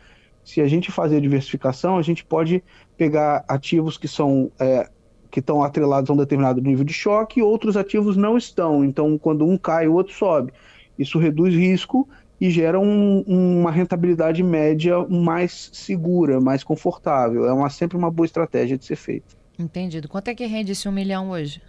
Se 0.43 0.61
a 0.61 0.67
gente 0.67 0.91
fazer 0.91 1.21
diversificação, 1.21 1.95
a 1.95 2.01
gente 2.01 2.25
pode 2.25 2.63
pegar 2.97 3.45
ativos 3.47 3.99
que 3.99 4.07
são 4.07 4.51
é, 4.59 4.89
que 5.29 5.39
estão 5.39 5.63
atrelados 5.63 6.09
a 6.09 6.13
um 6.13 6.17
determinado 6.17 6.61
nível 6.61 6.83
de 6.83 6.93
choque 6.93 7.39
e 7.39 7.43
outros 7.43 7.75
ativos 7.75 8.15
não 8.15 8.37
estão. 8.37 8.83
Então, 8.83 9.17
quando 9.17 9.45
um 9.45 9.57
cai, 9.57 9.87
o 9.87 9.93
outro 9.93 10.13
sobe. 10.13 10.53
Isso 10.97 11.19
reduz 11.19 11.53
risco 11.53 12.07
e 12.39 12.49
gera 12.49 12.79
um, 12.79 13.21
uma 13.21 13.71
rentabilidade 13.71 14.43
média 14.43 15.05
mais 15.07 15.69
segura, 15.73 16.39
mais 16.39 16.63
confortável. 16.63 17.45
É 17.45 17.53
uma, 17.53 17.69
sempre 17.69 17.97
uma 17.97 18.11
boa 18.11 18.25
estratégia 18.25 18.77
de 18.77 18.85
ser 18.85 18.95
feita. 18.95 19.35
Entendido. 19.57 20.07
Quanto 20.07 20.27
é 20.27 20.35
que 20.35 20.45
rende 20.45 20.73
esse 20.73 20.87
um 20.87 20.91
milhão 20.91 21.29
hoje? 21.29 21.61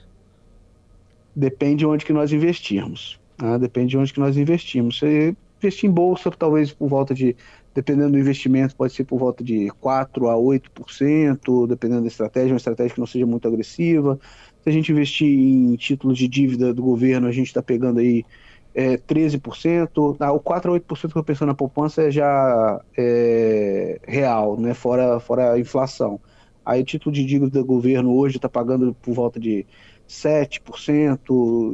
Depende 1.34 1.76
de 1.76 1.86
onde 1.86 2.04
que 2.04 2.12
nós 2.12 2.32
investirmos. 2.32 3.20
Né? 3.40 3.58
Depende 3.58 3.90
de 3.90 3.98
onde 3.98 4.12
que 4.12 4.20
nós 4.20 4.36
investimos. 4.36 4.98
Se 4.98 5.36
investir 5.58 5.88
em 5.88 5.92
bolsa, 5.92 6.30
talvez 6.30 6.72
por 6.72 6.88
volta 6.88 7.14
de 7.14 7.36
dependendo 7.76 8.12
do 8.12 8.18
investimento, 8.18 8.74
pode 8.74 8.94
ser 8.94 9.04
por 9.04 9.18
volta 9.18 9.44
de 9.44 9.70
4% 9.82 10.30
a 10.30 10.34
8%, 10.34 11.66
dependendo 11.66 12.00
da 12.00 12.08
estratégia, 12.08 12.54
uma 12.54 12.56
estratégia 12.56 12.94
que 12.94 13.00
não 13.00 13.06
seja 13.06 13.26
muito 13.26 13.46
agressiva. 13.46 14.18
Se 14.62 14.70
a 14.70 14.72
gente 14.72 14.90
investir 14.90 15.28
em 15.28 15.76
títulos 15.76 16.16
de 16.16 16.26
dívida 16.26 16.72
do 16.72 16.82
governo, 16.82 17.28
a 17.28 17.32
gente 17.32 17.48
está 17.48 17.62
pegando 17.62 18.00
aí 18.00 18.24
é, 18.74 18.96
13%. 18.96 20.16
Ah, 20.18 20.32
o 20.32 20.40
4% 20.40 20.74
a 20.74 20.80
8% 20.80 21.12
que 21.12 21.18
eu 21.18 21.22
pensando 21.22 21.48
na 21.48 21.54
poupança 21.54 22.04
é 22.04 22.10
já 22.10 22.80
é, 22.96 24.00
real, 24.08 24.58
né? 24.58 24.72
fora, 24.72 25.20
fora 25.20 25.52
a 25.52 25.60
inflação. 25.60 26.18
Aí 26.64 26.82
título 26.82 27.14
de 27.14 27.26
dívida 27.26 27.60
do 27.60 27.64
governo 27.64 28.16
hoje 28.16 28.36
está 28.36 28.48
pagando 28.48 28.94
por 29.02 29.12
volta 29.12 29.38
de 29.38 29.66
7%. 30.08 31.20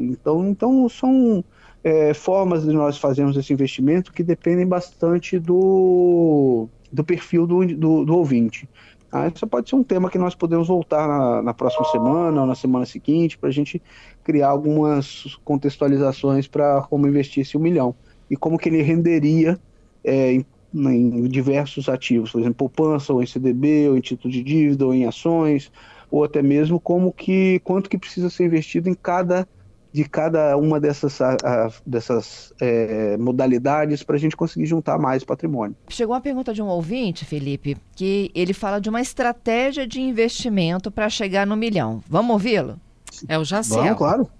Então, 0.01 0.49
então 0.49 0.89
são 0.89 1.45
é, 1.85 2.15
formas 2.15 2.65
de 2.65 2.73
nós 2.73 2.97
fazermos 2.97 3.37
esse 3.37 3.53
investimento 3.53 4.13
que 4.13 4.23
dependem 4.23 4.67
bastante 4.67 5.39
do, 5.39 6.69
do 6.93 7.03
perfil 7.03 7.47
do, 7.47 7.67
do, 7.67 8.05
do 8.05 8.17
ouvinte. 8.17 8.69
Ah, 9.11 9.29
isso 9.29 9.47
pode 9.47 9.69
ser 9.69 9.77
um 9.77 9.85
tema 9.85 10.09
que 10.09 10.17
nós 10.17 10.35
podemos 10.35 10.69
voltar 10.69 11.07
na, 11.07 11.43
na 11.43 11.53
próxima 11.53 11.85
semana 11.91 12.41
ou 12.41 12.47
na 12.47 12.55
semana 12.55 12.87
seguinte 12.87 13.37
para 13.37 13.51
a 13.51 13.53
gente 13.53 13.83
criar 14.25 14.49
algumas 14.49 15.39
contextualizações 15.45 16.49
para 16.49 16.81
como 16.83 17.07
investir 17.07 17.43
esse 17.43 17.57
um 17.57 17.61
milhão 17.61 17.95
e 18.31 18.37
como 18.37 18.57
que 18.57 18.71
ele 18.71 18.81
renderia 18.81 19.61
é, 20.03 20.33
em, 20.33 20.47
em, 20.75 21.25
diversos 21.25 21.91
ativos, 21.91 22.33
por 22.33 22.41
exemplo, 22.41 22.55
poupança 22.55 23.13
ou 23.13 23.23
em 23.23 23.27
CDB 23.27 23.91
ou 23.91 23.99
em 23.99 24.01
título 24.01 24.33
de 24.33 24.43
dívida 24.43 24.87
ou 24.87 24.95
em 24.95 25.05
ações 25.05 25.71
ou 26.11 26.25
até 26.25 26.41
mesmo 26.41 26.81
como 26.81 27.13
que 27.13 27.61
quanto 27.65 27.91
que 27.91 27.99
precisa 27.99 28.31
ser 28.31 28.47
investido 28.47 28.89
em 28.89 28.95
cada 28.95 29.47
de 29.93 30.09
cada 30.09 30.57
uma 30.57 30.81
dessas, 30.81 31.21
a, 31.21 31.71
dessas 31.85 32.53
é, 32.61 33.17
modalidades 33.19 34.03
para 34.03 34.17
a 34.17 34.19
gente 34.19 34.35
conseguir 34.35 34.65
juntar 34.65 34.99
mais 34.99 35.23
patrimônio. 35.23 35.77
Chegou 35.89 36.15
uma 36.15 36.21
pergunta 36.21 36.55
de 36.55 36.63
um 36.63 36.67
ouvinte, 36.67 37.25
Felipe, 37.27 37.77
que 37.95 38.31
ele 38.35 38.55
fala 38.55 38.81
de 38.81 38.89
uma 38.89 39.03
estratégia 39.03 39.87
de 39.87 40.01
investimento 40.01 40.91
para 40.91 41.11
chegar 41.11 41.47
no 41.47 41.57
milhão. 41.57 42.03
Vamos 42.09 42.33
ouvi-lo? 42.33 42.81
É 43.29 43.39
o 43.39 43.45
Jacel. 43.45 43.83
Vamos, 43.83 43.99
claro. 43.99 44.31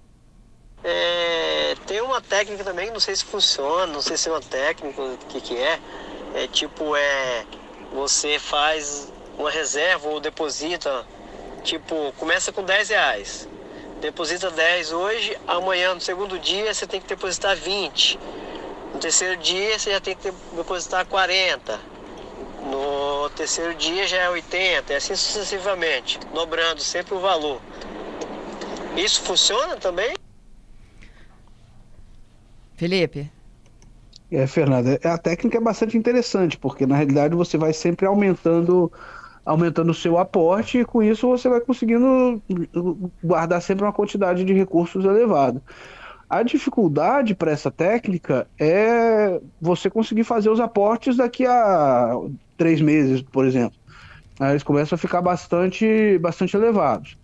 É, 0.83 1.75
tem 1.85 2.01
uma 2.01 2.19
técnica 2.19 2.63
também, 2.63 2.91
não 2.91 2.99
sei 2.99 3.15
se 3.15 3.23
funciona, 3.23 3.87
não 3.87 4.01
sei 4.01 4.17
se 4.17 4.27
é 4.27 4.31
uma 4.31 4.41
técnica, 4.41 5.01
o 5.01 5.17
que, 5.29 5.39
que 5.39 5.55
é. 5.55 5.79
É 6.33 6.47
tipo, 6.47 6.95
é, 6.95 7.45
você 7.93 8.39
faz 8.39 9.13
uma 9.37 9.51
reserva 9.51 10.09
ou 10.09 10.19
deposita, 10.19 11.05
tipo, 11.63 12.11
começa 12.17 12.51
com 12.51 12.63
10 12.63 12.89
reais 12.89 13.52
deposita 14.03 14.51
10 14.51 14.91
hoje, 14.91 15.37
amanhã 15.47 15.93
no 15.93 16.01
segundo 16.01 16.37
dia 16.37 16.73
você 16.73 16.85
tem 16.85 16.99
que 16.99 17.07
depositar 17.07 17.55
20. 17.55 18.19
No 18.93 18.99
terceiro 18.99 19.37
dia 19.37 19.79
você 19.79 19.91
já 19.91 20.01
tem 20.01 20.13
que 20.13 20.29
depositar 20.55 21.05
40. 21.05 21.79
No 22.69 23.29
terceiro 23.29 23.73
dia 23.75 24.05
já 24.05 24.17
é 24.17 24.29
80, 24.29 24.91
e 24.91 24.95
assim 24.97 25.15
sucessivamente, 25.15 26.19
dobrando 26.33 26.81
sempre 26.81 27.13
o 27.13 27.19
valor. 27.19 27.61
Isso 28.97 29.21
funciona 29.21 29.77
também? 29.77 30.13
Felipe? 32.75 33.31
É, 34.29 34.45
Fernanda, 34.47 34.99
a 35.03 35.17
técnica 35.17 35.57
é 35.57 35.61
bastante 35.61 35.97
interessante, 35.97 36.57
porque 36.57 36.85
na 36.85 36.97
realidade 36.97 37.35
você 37.35 37.57
vai 37.57 37.71
sempre 37.71 38.05
aumentando 38.05 38.91
aumentando 39.45 39.91
o 39.91 39.95
seu 39.95 40.17
aporte 40.17 40.79
e 40.79 40.85
com 40.85 41.03
isso 41.03 41.27
você 41.27 41.49
vai 41.49 41.59
conseguindo 41.61 42.41
guardar 43.23 43.61
sempre 43.61 43.83
uma 43.83 43.93
quantidade 43.93 44.43
de 44.43 44.53
recursos 44.53 45.03
elevada. 45.03 45.61
A 46.29 46.41
dificuldade 46.41 47.35
para 47.35 47.51
essa 47.51 47.69
técnica 47.69 48.47
é 48.59 49.39
você 49.61 49.89
conseguir 49.89 50.23
fazer 50.23 50.49
os 50.49 50.59
aportes 50.59 51.17
daqui 51.17 51.45
a 51.45 52.17
três 52.57 52.81
meses, 52.81 53.21
por 53.21 53.45
exemplo. 53.45 53.77
Eles 54.39 54.63
começam 54.63 54.95
a 54.95 54.99
ficar 54.99 55.21
bastante, 55.21 56.17
bastante 56.19 56.55
elevados. 56.55 57.17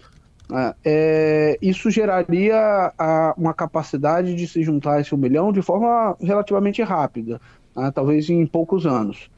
É, 0.84 1.58
isso 1.62 1.90
geraria 1.92 2.94
uma 3.38 3.54
capacidade 3.54 4.36
de 4.36 4.48
se 4.48 4.64
juntar 4.64 5.00
esse 5.00 5.14
um 5.14 5.18
milhão 5.18 5.52
de 5.52 5.62
forma 5.62 6.16
relativamente 6.20 6.82
rápida, 6.82 7.40
né? 7.76 7.92
talvez 7.94 8.30
em 8.30 8.46
poucos 8.46 8.86
anos. 8.86 9.30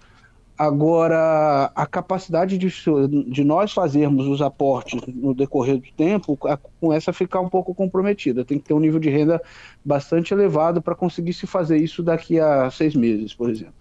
Agora, 0.62 1.72
a 1.74 1.88
capacidade 1.88 2.56
de, 2.56 2.72
de 3.32 3.44
nós 3.44 3.74
fazermos 3.74 4.28
os 4.28 4.44
aportes 4.44 5.02
no 5.08 5.34
decorrer 5.34 5.78
do 5.78 5.92
tempo 5.98 6.38
começa 6.80 7.10
a 7.10 7.14
ficar 7.16 7.40
um 7.40 7.50
pouco 7.50 7.74
comprometida. 7.74 8.46
Tem 8.46 8.60
que 8.60 8.66
ter 8.66 8.76
um 8.76 8.80
nível 8.80 9.00
de 9.00 9.10
renda 9.10 9.42
bastante 9.84 10.36
elevado 10.36 10.80
para 10.80 10.94
conseguir 10.94 11.34
se 11.34 11.48
fazer 11.48 11.78
isso 11.78 12.04
daqui 12.04 12.40
a 12.40 12.70
seis 12.70 12.94
meses, 12.94 13.34
por 13.34 13.50
exemplo. 13.50 13.74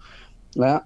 Né? 0.55 0.81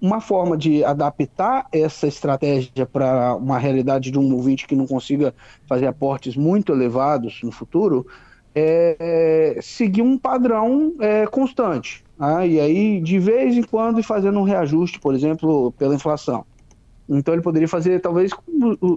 Uma 0.00 0.20
forma 0.20 0.56
de 0.56 0.84
adaptar 0.84 1.66
essa 1.72 2.06
estratégia 2.06 2.86
para 2.86 3.34
uma 3.34 3.58
realidade 3.58 4.12
de 4.12 4.20
um 4.20 4.32
ouvinte 4.32 4.68
que 4.68 4.76
não 4.76 4.86
consiga 4.86 5.34
fazer 5.66 5.88
aportes 5.88 6.36
muito 6.36 6.70
elevados 6.70 7.40
no 7.42 7.50
futuro 7.50 8.06
é, 8.54 9.56
é 9.56 9.60
seguir 9.60 10.02
um 10.02 10.16
padrão 10.16 10.94
é, 11.00 11.26
constante. 11.26 12.04
Ah, 12.22 12.46
e 12.46 12.60
aí, 12.60 13.00
de 13.00 13.18
vez 13.18 13.56
em 13.56 13.62
quando, 13.62 14.02
fazendo 14.02 14.38
um 14.38 14.42
reajuste, 14.42 15.00
por 15.00 15.14
exemplo, 15.14 15.72
pela 15.72 15.94
inflação. 15.94 16.44
Então 17.08 17.32
ele 17.32 17.42
poderia 17.42 17.66
fazer 17.66 17.98
talvez 17.98 18.30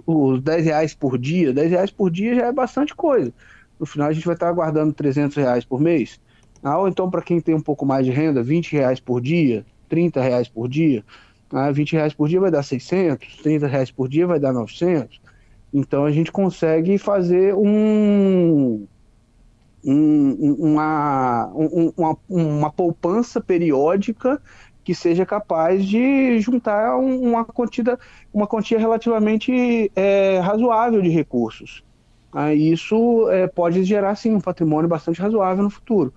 os 0.06 0.42
10 0.42 0.64
reais 0.66 0.94
por 0.94 1.16
dia. 1.16 1.50
10 1.50 1.70
reais 1.70 1.90
por 1.90 2.10
dia 2.10 2.34
já 2.34 2.46
é 2.48 2.52
bastante 2.52 2.94
coisa. 2.94 3.32
No 3.80 3.86
final 3.86 4.08
a 4.08 4.12
gente 4.12 4.26
vai 4.26 4.34
estar 4.34 4.52
guardando 4.52 4.92
300 4.92 5.36
reais 5.38 5.64
por 5.64 5.80
mês. 5.80 6.20
Ah, 6.62 6.78
ou 6.78 6.86
então 6.86 7.10
para 7.10 7.22
quem 7.22 7.40
tem 7.40 7.54
um 7.54 7.62
pouco 7.62 7.86
mais 7.86 8.04
de 8.04 8.12
renda, 8.12 8.42
20 8.42 8.72
reais 8.72 9.00
por 9.00 9.22
dia, 9.22 9.64
30 9.88 10.20
reais 10.20 10.46
por 10.46 10.68
dia. 10.68 11.02
Ah, 11.50 11.70
20 11.72 11.92
reais 11.94 12.12
por 12.12 12.28
dia 12.28 12.40
vai 12.40 12.50
dar 12.50 12.62
600, 12.62 13.36
30 13.38 13.66
reais 13.66 13.90
por 13.90 14.06
dia 14.06 14.26
vai 14.26 14.38
dar 14.38 14.52
900. 14.52 15.18
Então 15.72 16.04
a 16.04 16.12
gente 16.12 16.30
consegue 16.30 16.98
fazer 16.98 17.54
um, 17.54 18.86
um, 19.84 20.54
uma, 20.58 21.50
um, 21.54 21.92
uma, 21.96 22.16
uma 22.28 22.72
poupança 22.72 23.40
periódica 23.40 24.40
que 24.82 24.94
seja 24.94 25.24
capaz 25.24 25.84
de 25.84 26.38
juntar 26.40 26.96
uma 26.98 27.44
quantia, 27.44 27.98
uma 28.32 28.46
quantia 28.46 28.78
relativamente 28.78 29.90
é, 29.96 30.38
razoável 30.40 31.00
de 31.00 31.08
recursos. 31.08 31.82
Ah, 32.32 32.52
isso 32.52 33.28
é, 33.30 33.46
pode 33.46 33.84
gerar, 33.84 34.14
sim, 34.16 34.34
um 34.34 34.40
patrimônio 34.40 34.88
bastante 34.88 35.20
razoável 35.20 35.64
no 35.64 35.70
futuro. 35.70 36.12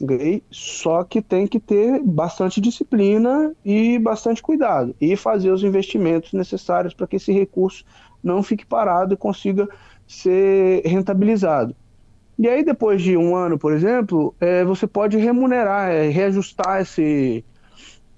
Okay? 0.00 0.42
Só 0.50 1.04
que 1.04 1.20
tem 1.20 1.46
que 1.46 1.60
ter 1.60 2.00
bastante 2.02 2.60
disciplina 2.60 3.54
e 3.64 3.98
bastante 3.98 4.40
cuidado 4.42 4.94
e 5.00 5.14
fazer 5.16 5.50
os 5.50 5.62
investimentos 5.62 6.32
necessários 6.32 6.94
para 6.94 7.06
que 7.06 7.16
esse 7.16 7.32
recurso 7.32 7.84
não 8.22 8.42
fique 8.42 8.64
parado 8.64 9.14
e 9.14 9.16
consiga 9.16 9.68
ser 10.06 10.82
rentabilizado. 10.84 11.74
E 12.38 12.48
aí, 12.48 12.64
depois 12.64 13.02
de 13.02 13.16
um 13.16 13.34
ano, 13.34 13.58
por 13.58 13.72
exemplo, 13.72 14.34
é, 14.38 14.64
você 14.64 14.86
pode 14.86 15.16
remunerar, 15.16 15.90
é, 15.90 16.08
reajustar 16.08 16.80
esse, 16.80 17.44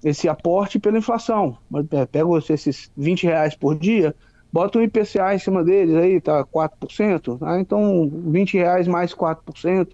esse 0.03 0.29
aporte 0.29 0.79
pela 0.79 0.99
inflação. 0.99 1.57
É, 1.91 2.05
pega 2.05 2.27
esses 2.53 2.91
20 2.95 3.23
reais 3.23 3.55
por 3.55 3.75
dia, 3.75 4.15
bota 4.53 4.77
um 4.77 4.83
IPCA 4.83 5.33
em 5.33 5.39
cima 5.39 5.63
deles, 5.63 5.95
aí 5.95 6.21
tá 6.21 6.43
4%, 6.43 7.39
tá? 7.39 7.59
então 7.59 8.11
20 8.27 8.57
reais 8.57 8.87
mais 8.87 9.13
4%, 9.13 9.87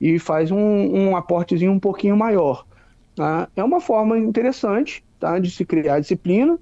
e 0.00 0.18
faz 0.18 0.50
um, 0.50 0.56
um 0.58 1.16
aportezinho 1.16 1.72
um 1.72 1.80
pouquinho 1.80 2.16
maior. 2.16 2.64
Tá? 3.14 3.48
É 3.56 3.64
uma 3.64 3.80
forma 3.80 4.18
interessante 4.18 5.04
tá? 5.18 5.38
de 5.38 5.50
se 5.50 5.64
criar 5.64 6.00
disciplina 6.00 6.58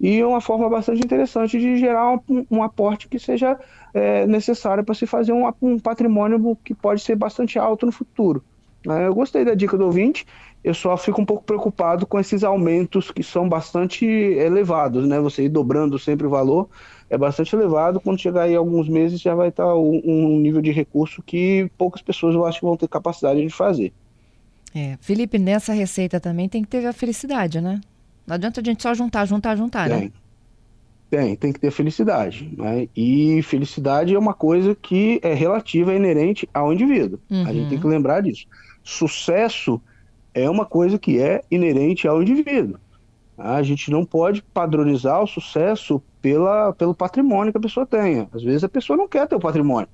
e 0.00 0.22
uma 0.22 0.40
forma 0.40 0.68
bastante 0.68 1.04
interessante 1.04 1.58
de 1.58 1.76
gerar 1.76 2.14
um, 2.28 2.46
um 2.50 2.62
aporte 2.62 3.08
que 3.08 3.18
seja 3.18 3.58
é, 3.94 4.26
necessário 4.26 4.82
para 4.82 4.94
se 4.94 5.06
fazer 5.06 5.32
um, 5.32 5.48
um, 5.62 5.78
patrimônio 5.78 6.58
que 6.64 6.74
pode 6.74 7.00
ser 7.00 7.14
bastante 7.14 7.58
alto 7.58 7.86
no 7.86 7.92
futuro. 7.92 8.44
É, 8.86 9.06
eu 9.06 9.14
gostei 9.14 9.44
da 9.44 9.54
dica 9.54 9.78
do 9.78 9.86
ouvinte, 9.86 10.26
eu 10.62 10.74
só 10.74 10.96
fico 10.96 11.22
um 11.22 11.24
pouco 11.24 11.44
preocupado 11.44 12.04
com 12.04 12.18
esses 12.18 12.42
aumentos 12.42 13.10
que 13.10 13.22
são 13.22 13.48
bastante 13.48 14.04
elevados, 14.04 15.06
né? 15.06 15.20
Você 15.20 15.44
ir 15.44 15.48
dobrando 15.48 15.98
sempre 15.98 16.26
o 16.26 16.30
valor 16.30 16.68
é 17.08 17.16
bastante 17.16 17.54
elevado. 17.54 18.00
Quando 18.00 18.20
chegar 18.20 18.42
aí 18.42 18.54
alguns 18.54 18.88
meses 18.88 19.20
já 19.20 19.34
vai 19.34 19.48
estar 19.48 19.74
um, 19.74 20.02
um 20.04 20.40
nível 20.40 20.60
de 20.60 20.72
recurso 20.72 21.22
que 21.22 21.70
poucas 21.78 22.02
pessoas 22.02 22.34
eu 22.34 22.44
acho 22.44 22.60
que 22.60 22.66
vão 22.66 22.76
ter 22.76 22.88
capacidade 22.88 23.40
de 23.40 23.50
fazer. 23.50 23.92
É, 24.74 24.98
Felipe, 25.00 25.38
nessa 25.38 25.72
receita 25.72 26.18
também 26.18 26.48
tem 26.48 26.62
que 26.62 26.68
ter 26.68 26.84
a 26.84 26.92
felicidade, 26.92 27.60
né? 27.60 27.80
Não 28.26 28.34
adianta 28.34 28.60
a 28.60 28.64
gente 28.64 28.82
só 28.82 28.92
juntar, 28.92 29.24
juntar, 29.26 29.54
juntar, 29.56 29.88
tem. 29.88 30.00
né? 30.00 30.12
Tem, 31.10 31.36
tem 31.36 31.52
que 31.52 31.60
ter 31.60 31.70
felicidade. 31.70 32.52
Né? 32.56 32.88
E 32.96 33.42
felicidade 33.42 34.14
é 34.14 34.18
uma 34.18 34.34
coisa 34.34 34.74
que 34.74 35.20
é 35.22 35.32
relativa, 35.32 35.92
é 35.92 35.96
inerente 35.96 36.48
ao 36.52 36.72
indivíduo. 36.72 37.18
Uhum. 37.30 37.46
A 37.46 37.52
gente 37.52 37.68
tem 37.68 37.78
que 37.78 37.84
uhum. 37.84 37.90
lembrar 37.90 38.20
disso. 38.20 38.46
Sucesso 38.82 39.80
é 40.32 40.48
uma 40.50 40.66
coisa 40.66 40.98
que 40.98 41.20
é 41.20 41.42
inerente 41.50 42.08
ao 42.08 42.20
indivíduo. 42.20 42.78
A 43.36 43.62
gente 43.62 43.90
não 43.90 44.04
pode 44.04 44.42
padronizar 44.42 45.22
o 45.22 45.26
sucesso 45.26 46.02
pela, 46.20 46.72
pelo 46.72 46.94
patrimônio 46.94 47.52
que 47.52 47.58
a 47.58 47.62
pessoa 47.62 47.86
tenha. 47.86 48.28
Às 48.32 48.42
vezes 48.42 48.64
a 48.64 48.68
pessoa 48.68 48.96
não 48.96 49.08
quer 49.08 49.26
ter 49.26 49.34
o 49.36 49.40
patrimônio. 49.40 49.88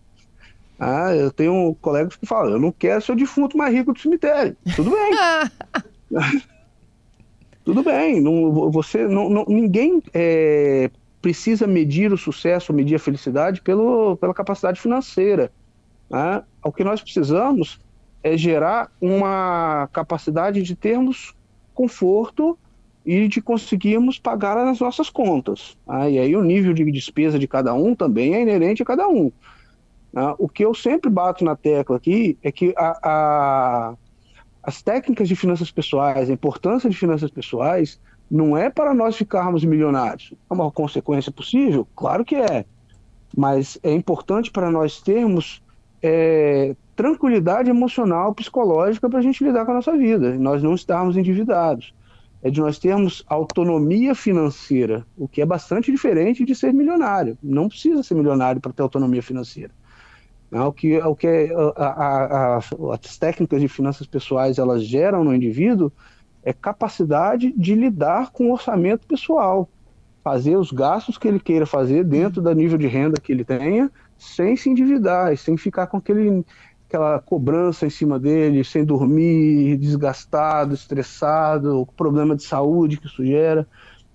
Ah, 0.79 1.15
eu 1.15 1.31
tenho 1.31 1.77
colegas 1.83 2.17
que 2.17 2.27
falam, 2.27 2.53
eu 2.53 2.59
não 2.59 2.73
quero 2.73 3.03
ser 3.03 3.13
o 3.13 3.17
defunto 3.17 3.57
mais 3.57 3.75
rico 3.75 3.93
do 3.93 3.99
cemitério. 3.99 4.57
Tudo 4.75 4.91
bem. 4.91 5.13
Tudo 7.65 7.83
bem, 7.83 8.21
não, 8.21 8.71
você, 8.71 9.07
não, 9.07 9.29
não 9.29 9.45
ninguém 9.47 10.03
é, 10.15 10.91
precisa 11.21 11.67
medir 11.67 12.13
o 12.13 12.19
sucesso, 12.19 12.73
medir 12.73 12.97
a 12.97 12.99
felicidade 12.99 13.61
pelo, 13.61 14.17
pela 14.17 14.35
capacidade 14.35 14.81
financeira. 14.81 15.53
Né? 16.09 16.43
O 16.65 16.73
que 16.73 16.85
nós 16.85 17.03
precisamos 17.03 17.81
é 18.23 18.37
gerar 18.37 18.91
uma 19.01 19.89
capacidade 19.93 20.63
de 20.63 20.75
termos 20.75 21.35
conforto 21.75 22.59
e 23.05 23.29
de 23.29 23.41
conseguirmos 23.41 24.19
pagar 24.19 24.59
as 24.59 24.81
nossas 24.81 25.09
contas. 25.09 25.77
Né? 25.87 26.13
E 26.13 26.19
aí 26.19 26.37
o 26.37 26.43
nível 26.43 26.73
de 26.73 26.91
despesa 26.91 27.39
de 27.39 27.49
cada 27.49 27.75
um 27.75 27.95
também 27.95 28.35
é 28.35 28.43
inerente 28.43 28.83
a 28.83 28.87
cada 28.87 29.09
um. 29.09 29.31
Né? 30.13 30.35
O 30.39 30.49
que 30.49 30.65
eu 30.65 30.75
sempre 30.75 31.11
bato 31.11 31.45
na 31.45 31.55
tecla 31.55 31.97
aqui 31.97 32.39
é 32.43 32.51
que 32.51 32.75
a, 32.77 32.99
a 33.03 33.95
as 34.63 34.83
técnicas 34.83 35.27
de 35.29 35.35
finanças 35.35 35.71
pessoais, 35.71 36.29
a 36.29 36.33
importância 36.33 36.89
de 36.89 36.97
finanças 36.97 37.31
pessoais, 37.31 37.99
não 38.31 38.57
é 38.57 38.71
para 38.71 38.95
nós 38.95 39.17
ficarmos 39.17 39.65
milionários. 39.65 40.33
É 40.49 40.55
uma 40.55 40.71
consequência 40.71 41.33
possível? 41.33 41.87
Claro 41.97 42.25
que 42.25 42.37
é. 42.37 42.65
Mas 43.37 43.79
é 43.83 43.93
importante 43.93 44.51
para 44.51 44.71
nós 44.71 45.01
termos 45.01 45.63
é, 46.03 46.77
tranquilidade 46.95 47.71
emocional, 47.71 48.35
psicológica 48.35 49.09
para 49.09 49.19
a 49.19 49.23
gente 49.23 49.43
lidar 49.43 49.65
com 49.65 49.73
a 49.73 49.75
nossa 49.75 49.97
vida. 49.97 50.35
Nós 50.37 50.63
não 50.63 50.75
estarmos 50.75 51.17
endividados. 51.17 51.93
É 52.43 52.51
de 52.51 52.61
nós 52.61 52.79
termos 52.79 53.23
autonomia 53.27 54.15
financeira, 54.15 55.05
o 55.19 55.29
que 55.29 55.43
é 55.43 55.47
bastante 55.47 55.91
diferente 55.91 56.43
de 56.45 56.55
ser 56.55 56.73
milionário. 56.73 57.37
Não 57.43 57.69
precisa 57.69 58.03
ser 58.03 58.15
milionário 58.15 58.61
para 58.61 58.73
ter 58.73 58.81
autonomia 58.81 59.23
financeira. 59.23 59.73
Né? 60.51 60.61
O 60.63 60.73
que, 60.73 60.99
o 60.99 61.15
que 61.15 61.27
é, 61.27 61.51
a, 61.77 61.87
a, 61.87 62.57
a, 62.57 62.59
as 62.59 63.19
técnicas 63.19 63.61
de 63.61 63.69
finanças 63.69 64.07
pessoais 64.07 64.59
elas 64.59 64.85
geram 64.85 65.23
no 65.23 65.35
indivíduo 65.35 65.93
é 66.43 66.53
capacidade 66.53 67.53
de 67.57 67.75
lidar 67.75 68.31
com 68.31 68.49
o 68.49 68.53
orçamento 68.53 69.07
pessoal, 69.07 69.69
fazer 70.23 70.57
os 70.57 70.71
gastos 70.71 71.19
que 71.19 71.29
ele 71.29 71.41
queira 71.41 71.67
fazer 71.67 72.05
dentro 72.05 72.41
do 72.41 72.55
nível 72.55 72.79
de 72.79 72.87
renda 72.87 73.21
que 73.21 73.33
ele 73.33 73.45
tenha, 73.45 73.91
sem 74.19 74.57
se 74.57 74.69
endividar, 74.69 75.37
sem 75.37 75.57
ficar 75.57 75.87
com 75.87 75.97
aquele, 75.97 76.45
aquela 76.89 77.19
cobrança 77.21 77.87
em 77.87 77.91
cima 77.91 78.19
dele, 78.19 78.65
sem 78.65 78.85
dormir, 78.85 79.77
desgastado, 79.79 80.75
estressado, 80.75 81.89
problema 81.97 82.37
de 82.37 82.43
saúde 82.43 82.99
que 82.99 83.07
isso 83.07 83.25
gera. 83.25 83.67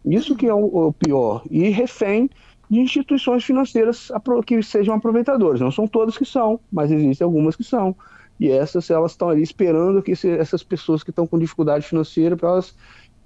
Isso 0.06 0.36
que 0.36 0.46
é 0.46 0.54
o, 0.54 0.88
o 0.88 0.94
pior. 0.94 1.42
E 1.50 1.70
refém 1.70 2.30
de 2.70 2.80
instituições 2.80 3.44
financeiras 3.44 4.12
que 4.46 4.62
sejam 4.62 4.96
aproveitadoras. 4.96 5.60
Não 5.62 5.72
são 5.72 5.88
todas 5.88 6.18
que 6.18 6.26
são, 6.26 6.60
mas 6.72 6.92
existem 6.92 7.26
algumas 7.26 7.56
que 7.56 7.64
são. 7.64 7.96
E 8.40 8.52
essas 8.52 8.90
elas 8.90 9.12
estão 9.12 9.30
ali 9.30 9.42
esperando 9.42 10.02
que 10.02 10.12
essas 10.12 10.64
pessoas 10.64 11.04
que 11.04 11.10
estão 11.10 11.26
com 11.26 11.40
dificuldade 11.40 11.88
financeira 11.88 12.36
para 12.36 12.50
elas 12.50 12.76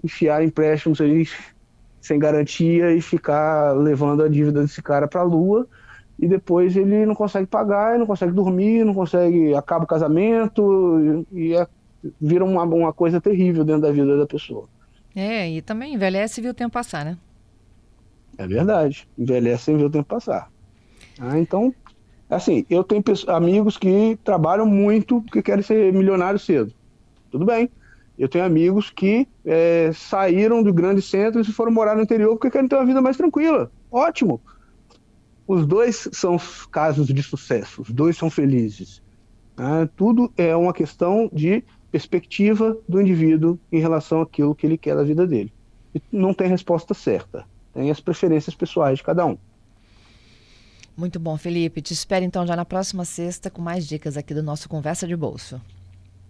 enfiarem 0.04 0.48
empréstimos 0.48 1.02
ali 1.02 1.28
sem 2.00 2.20
garantia 2.20 2.94
e 2.94 3.02
ficar 3.02 3.74
levando 3.74 4.24
a 4.24 4.28
dívida 4.30 4.62
desse 4.62 4.82
cara 4.82 5.08
para 5.08 5.22
a 5.22 5.24
lua 5.24 5.68
e 6.18 6.28
depois 6.28 6.76
ele 6.76 7.06
não 7.06 7.16
consegue 7.16 7.48
pagar, 7.48 7.98
não 7.98 8.06
consegue 8.06 8.32
dormir, 8.32 8.84
não 8.84 8.94
consegue 8.94 9.56
acaba 9.56 9.86
o 9.86 9.88
casamento 9.88 11.26
e 11.32 11.56
é, 11.56 11.66
vira 12.20 12.44
uma, 12.44 12.64
uma 12.64 12.94
coisa 12.94 13.22
terrível 13.22 13.64
dentro 13.64 13.84
da 13.84 13.92
vida 13.92 14.18
da 14.18 14.28
pessoa. 14.28 14.68
É, 15.16 15.50
e 15.50 15.62
também 15.62 15.96
envelhece 15.96 16.40
e 16.40 16.44
viu 16.44 16.52
o 16.52 16.54
tempo 16.54 16.72
passar, 16.72 17.04
né? 17.04 17.18
É 18.38 18.48
verdade. 18.48 19.08
Envelhece 19.18 19.66
sem 19.66 19.78
ver 19.78 19.86
o 19.86 19.90
tempo 19.90 20.08
passar. 20.08 20.50
Ah, 21.20 21.38
então, 21.38 21.74
assim, 22.30 22.66
eu 22.70 22.84
tenho 22.84 23.04
amigos 23.28 23.78
que 23.78 24.18
trabalham 24.24 24.66
muito 24.66 25.22
porque 25.22 25.42
querem 25.42 25.64
ser 25.64 25.92
milionários 25.92 26.46
cedo. 26.46 26.74
Tudo 27.32 27.46
bem. 27.46 27.70
Eu 28.18 28.28
tenho 28.28 28.44
amigos 28.44 28.90
que 28.90 29.28
é, 29.46 29.92
saíram 29.94 30.62
do 30.62 30.74
grande 30.74 31.02
centro 31.02 31.40
e 31.40 31.46
foram 31.46 31.72
morar 31.72 31.96
no 31.96 32.04
interior 32.04 32.36
porque 32.36 32.52
querem 32.52 32.68
ter 32.68 32.76
uma 32.76 32.86
vida 32.86 33.02
mais 33.02 33.16
tranquila. 33.16 33.72
Ótimo. 33.90 34.42
Os 35.48 35.66
dois 35.66 36.08
são 36.12 36.38
casos 36.70 37.08
de 37.08 37.24
sucesso, 37.24 37.82
os 37.82 37.90
dois 37.90 38.16
são 38.16 38.30
felizes. 38.30 39.02
Ah, 39.58 39.88
tudo 39.96 40.32
é 40.38 40.56
uma 40.56 40.72
questão 40.72 41.30
de 41.34 41.64
perspectiva 41.92 42.78
do 42.88 43.02
indivíduo 43.02 43.60
em 43.72 43.80
relação 43.80 44.22
àquilo 44.22 44.54
que 44.54 44.68
ele 44.68 44.78
quer 44.78 44.96
da 44.96 45.04
vida 45.04 45.26
dele. 45.26 45.52
E 45.96 46.02
não 46.12 46.34
tem 46.34 46.48
resposta 46.48 46.94
certa, 46.94 47.46
tem 47.74 47.90
as 47.90 48.00
preferências 48.00 48.54
pessoais 48.54 49.00
de 49.00 49.04
cada 49.04 49.26
um. 49.26 49.38
Muito 51.00 51.18
bom, 51.18 51.38
Felipe. 51.38 51.82
Te 51.82 51.94
espero 51.94 52.26
então 52.26 52.46
já 52.46 52.58
na 52.58 52.66
próxima 52.66 53.06
sexta 53.06 53.50
com 53.50 53.62
mais 53.62 53.88
dicas 53.88 54.18
aqui 54.18 54.34
do 54.34 54.44
nosso 54.44 54.68
Conversa 54.68 55.08
de 55.08 55.16
Bolso. 55.16 55.62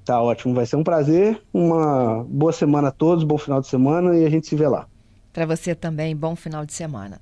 Tá 0.05 0.21
ótimo, 0.21 0.53
vai 0.53 0.63
ser 0.67 0.75
um 0.75 0.83
prazer. 0.83 1.41
Uma 1.51 2.23
boa 2.29 2.53
semana 2.53 2.89
a 2.89 2.91
todos, 2.91 3.23
bom 3.23 3.35
final 3.35 3.59
de 3.61 3.65
semana 3.65 4.15
e 4.15 4.23
a 4.23 4.29
gente 4.29 4.45
se 4.45 4.55
vê 4.55 4.67
lá. 4.67 4.87
Para 5.33 5.47
você 5.47 5.73
também, 5.73 6.15
bom 6.15 6.35
final 6.35 6.67
de 6.67 6.73
semana. 6.73 7.19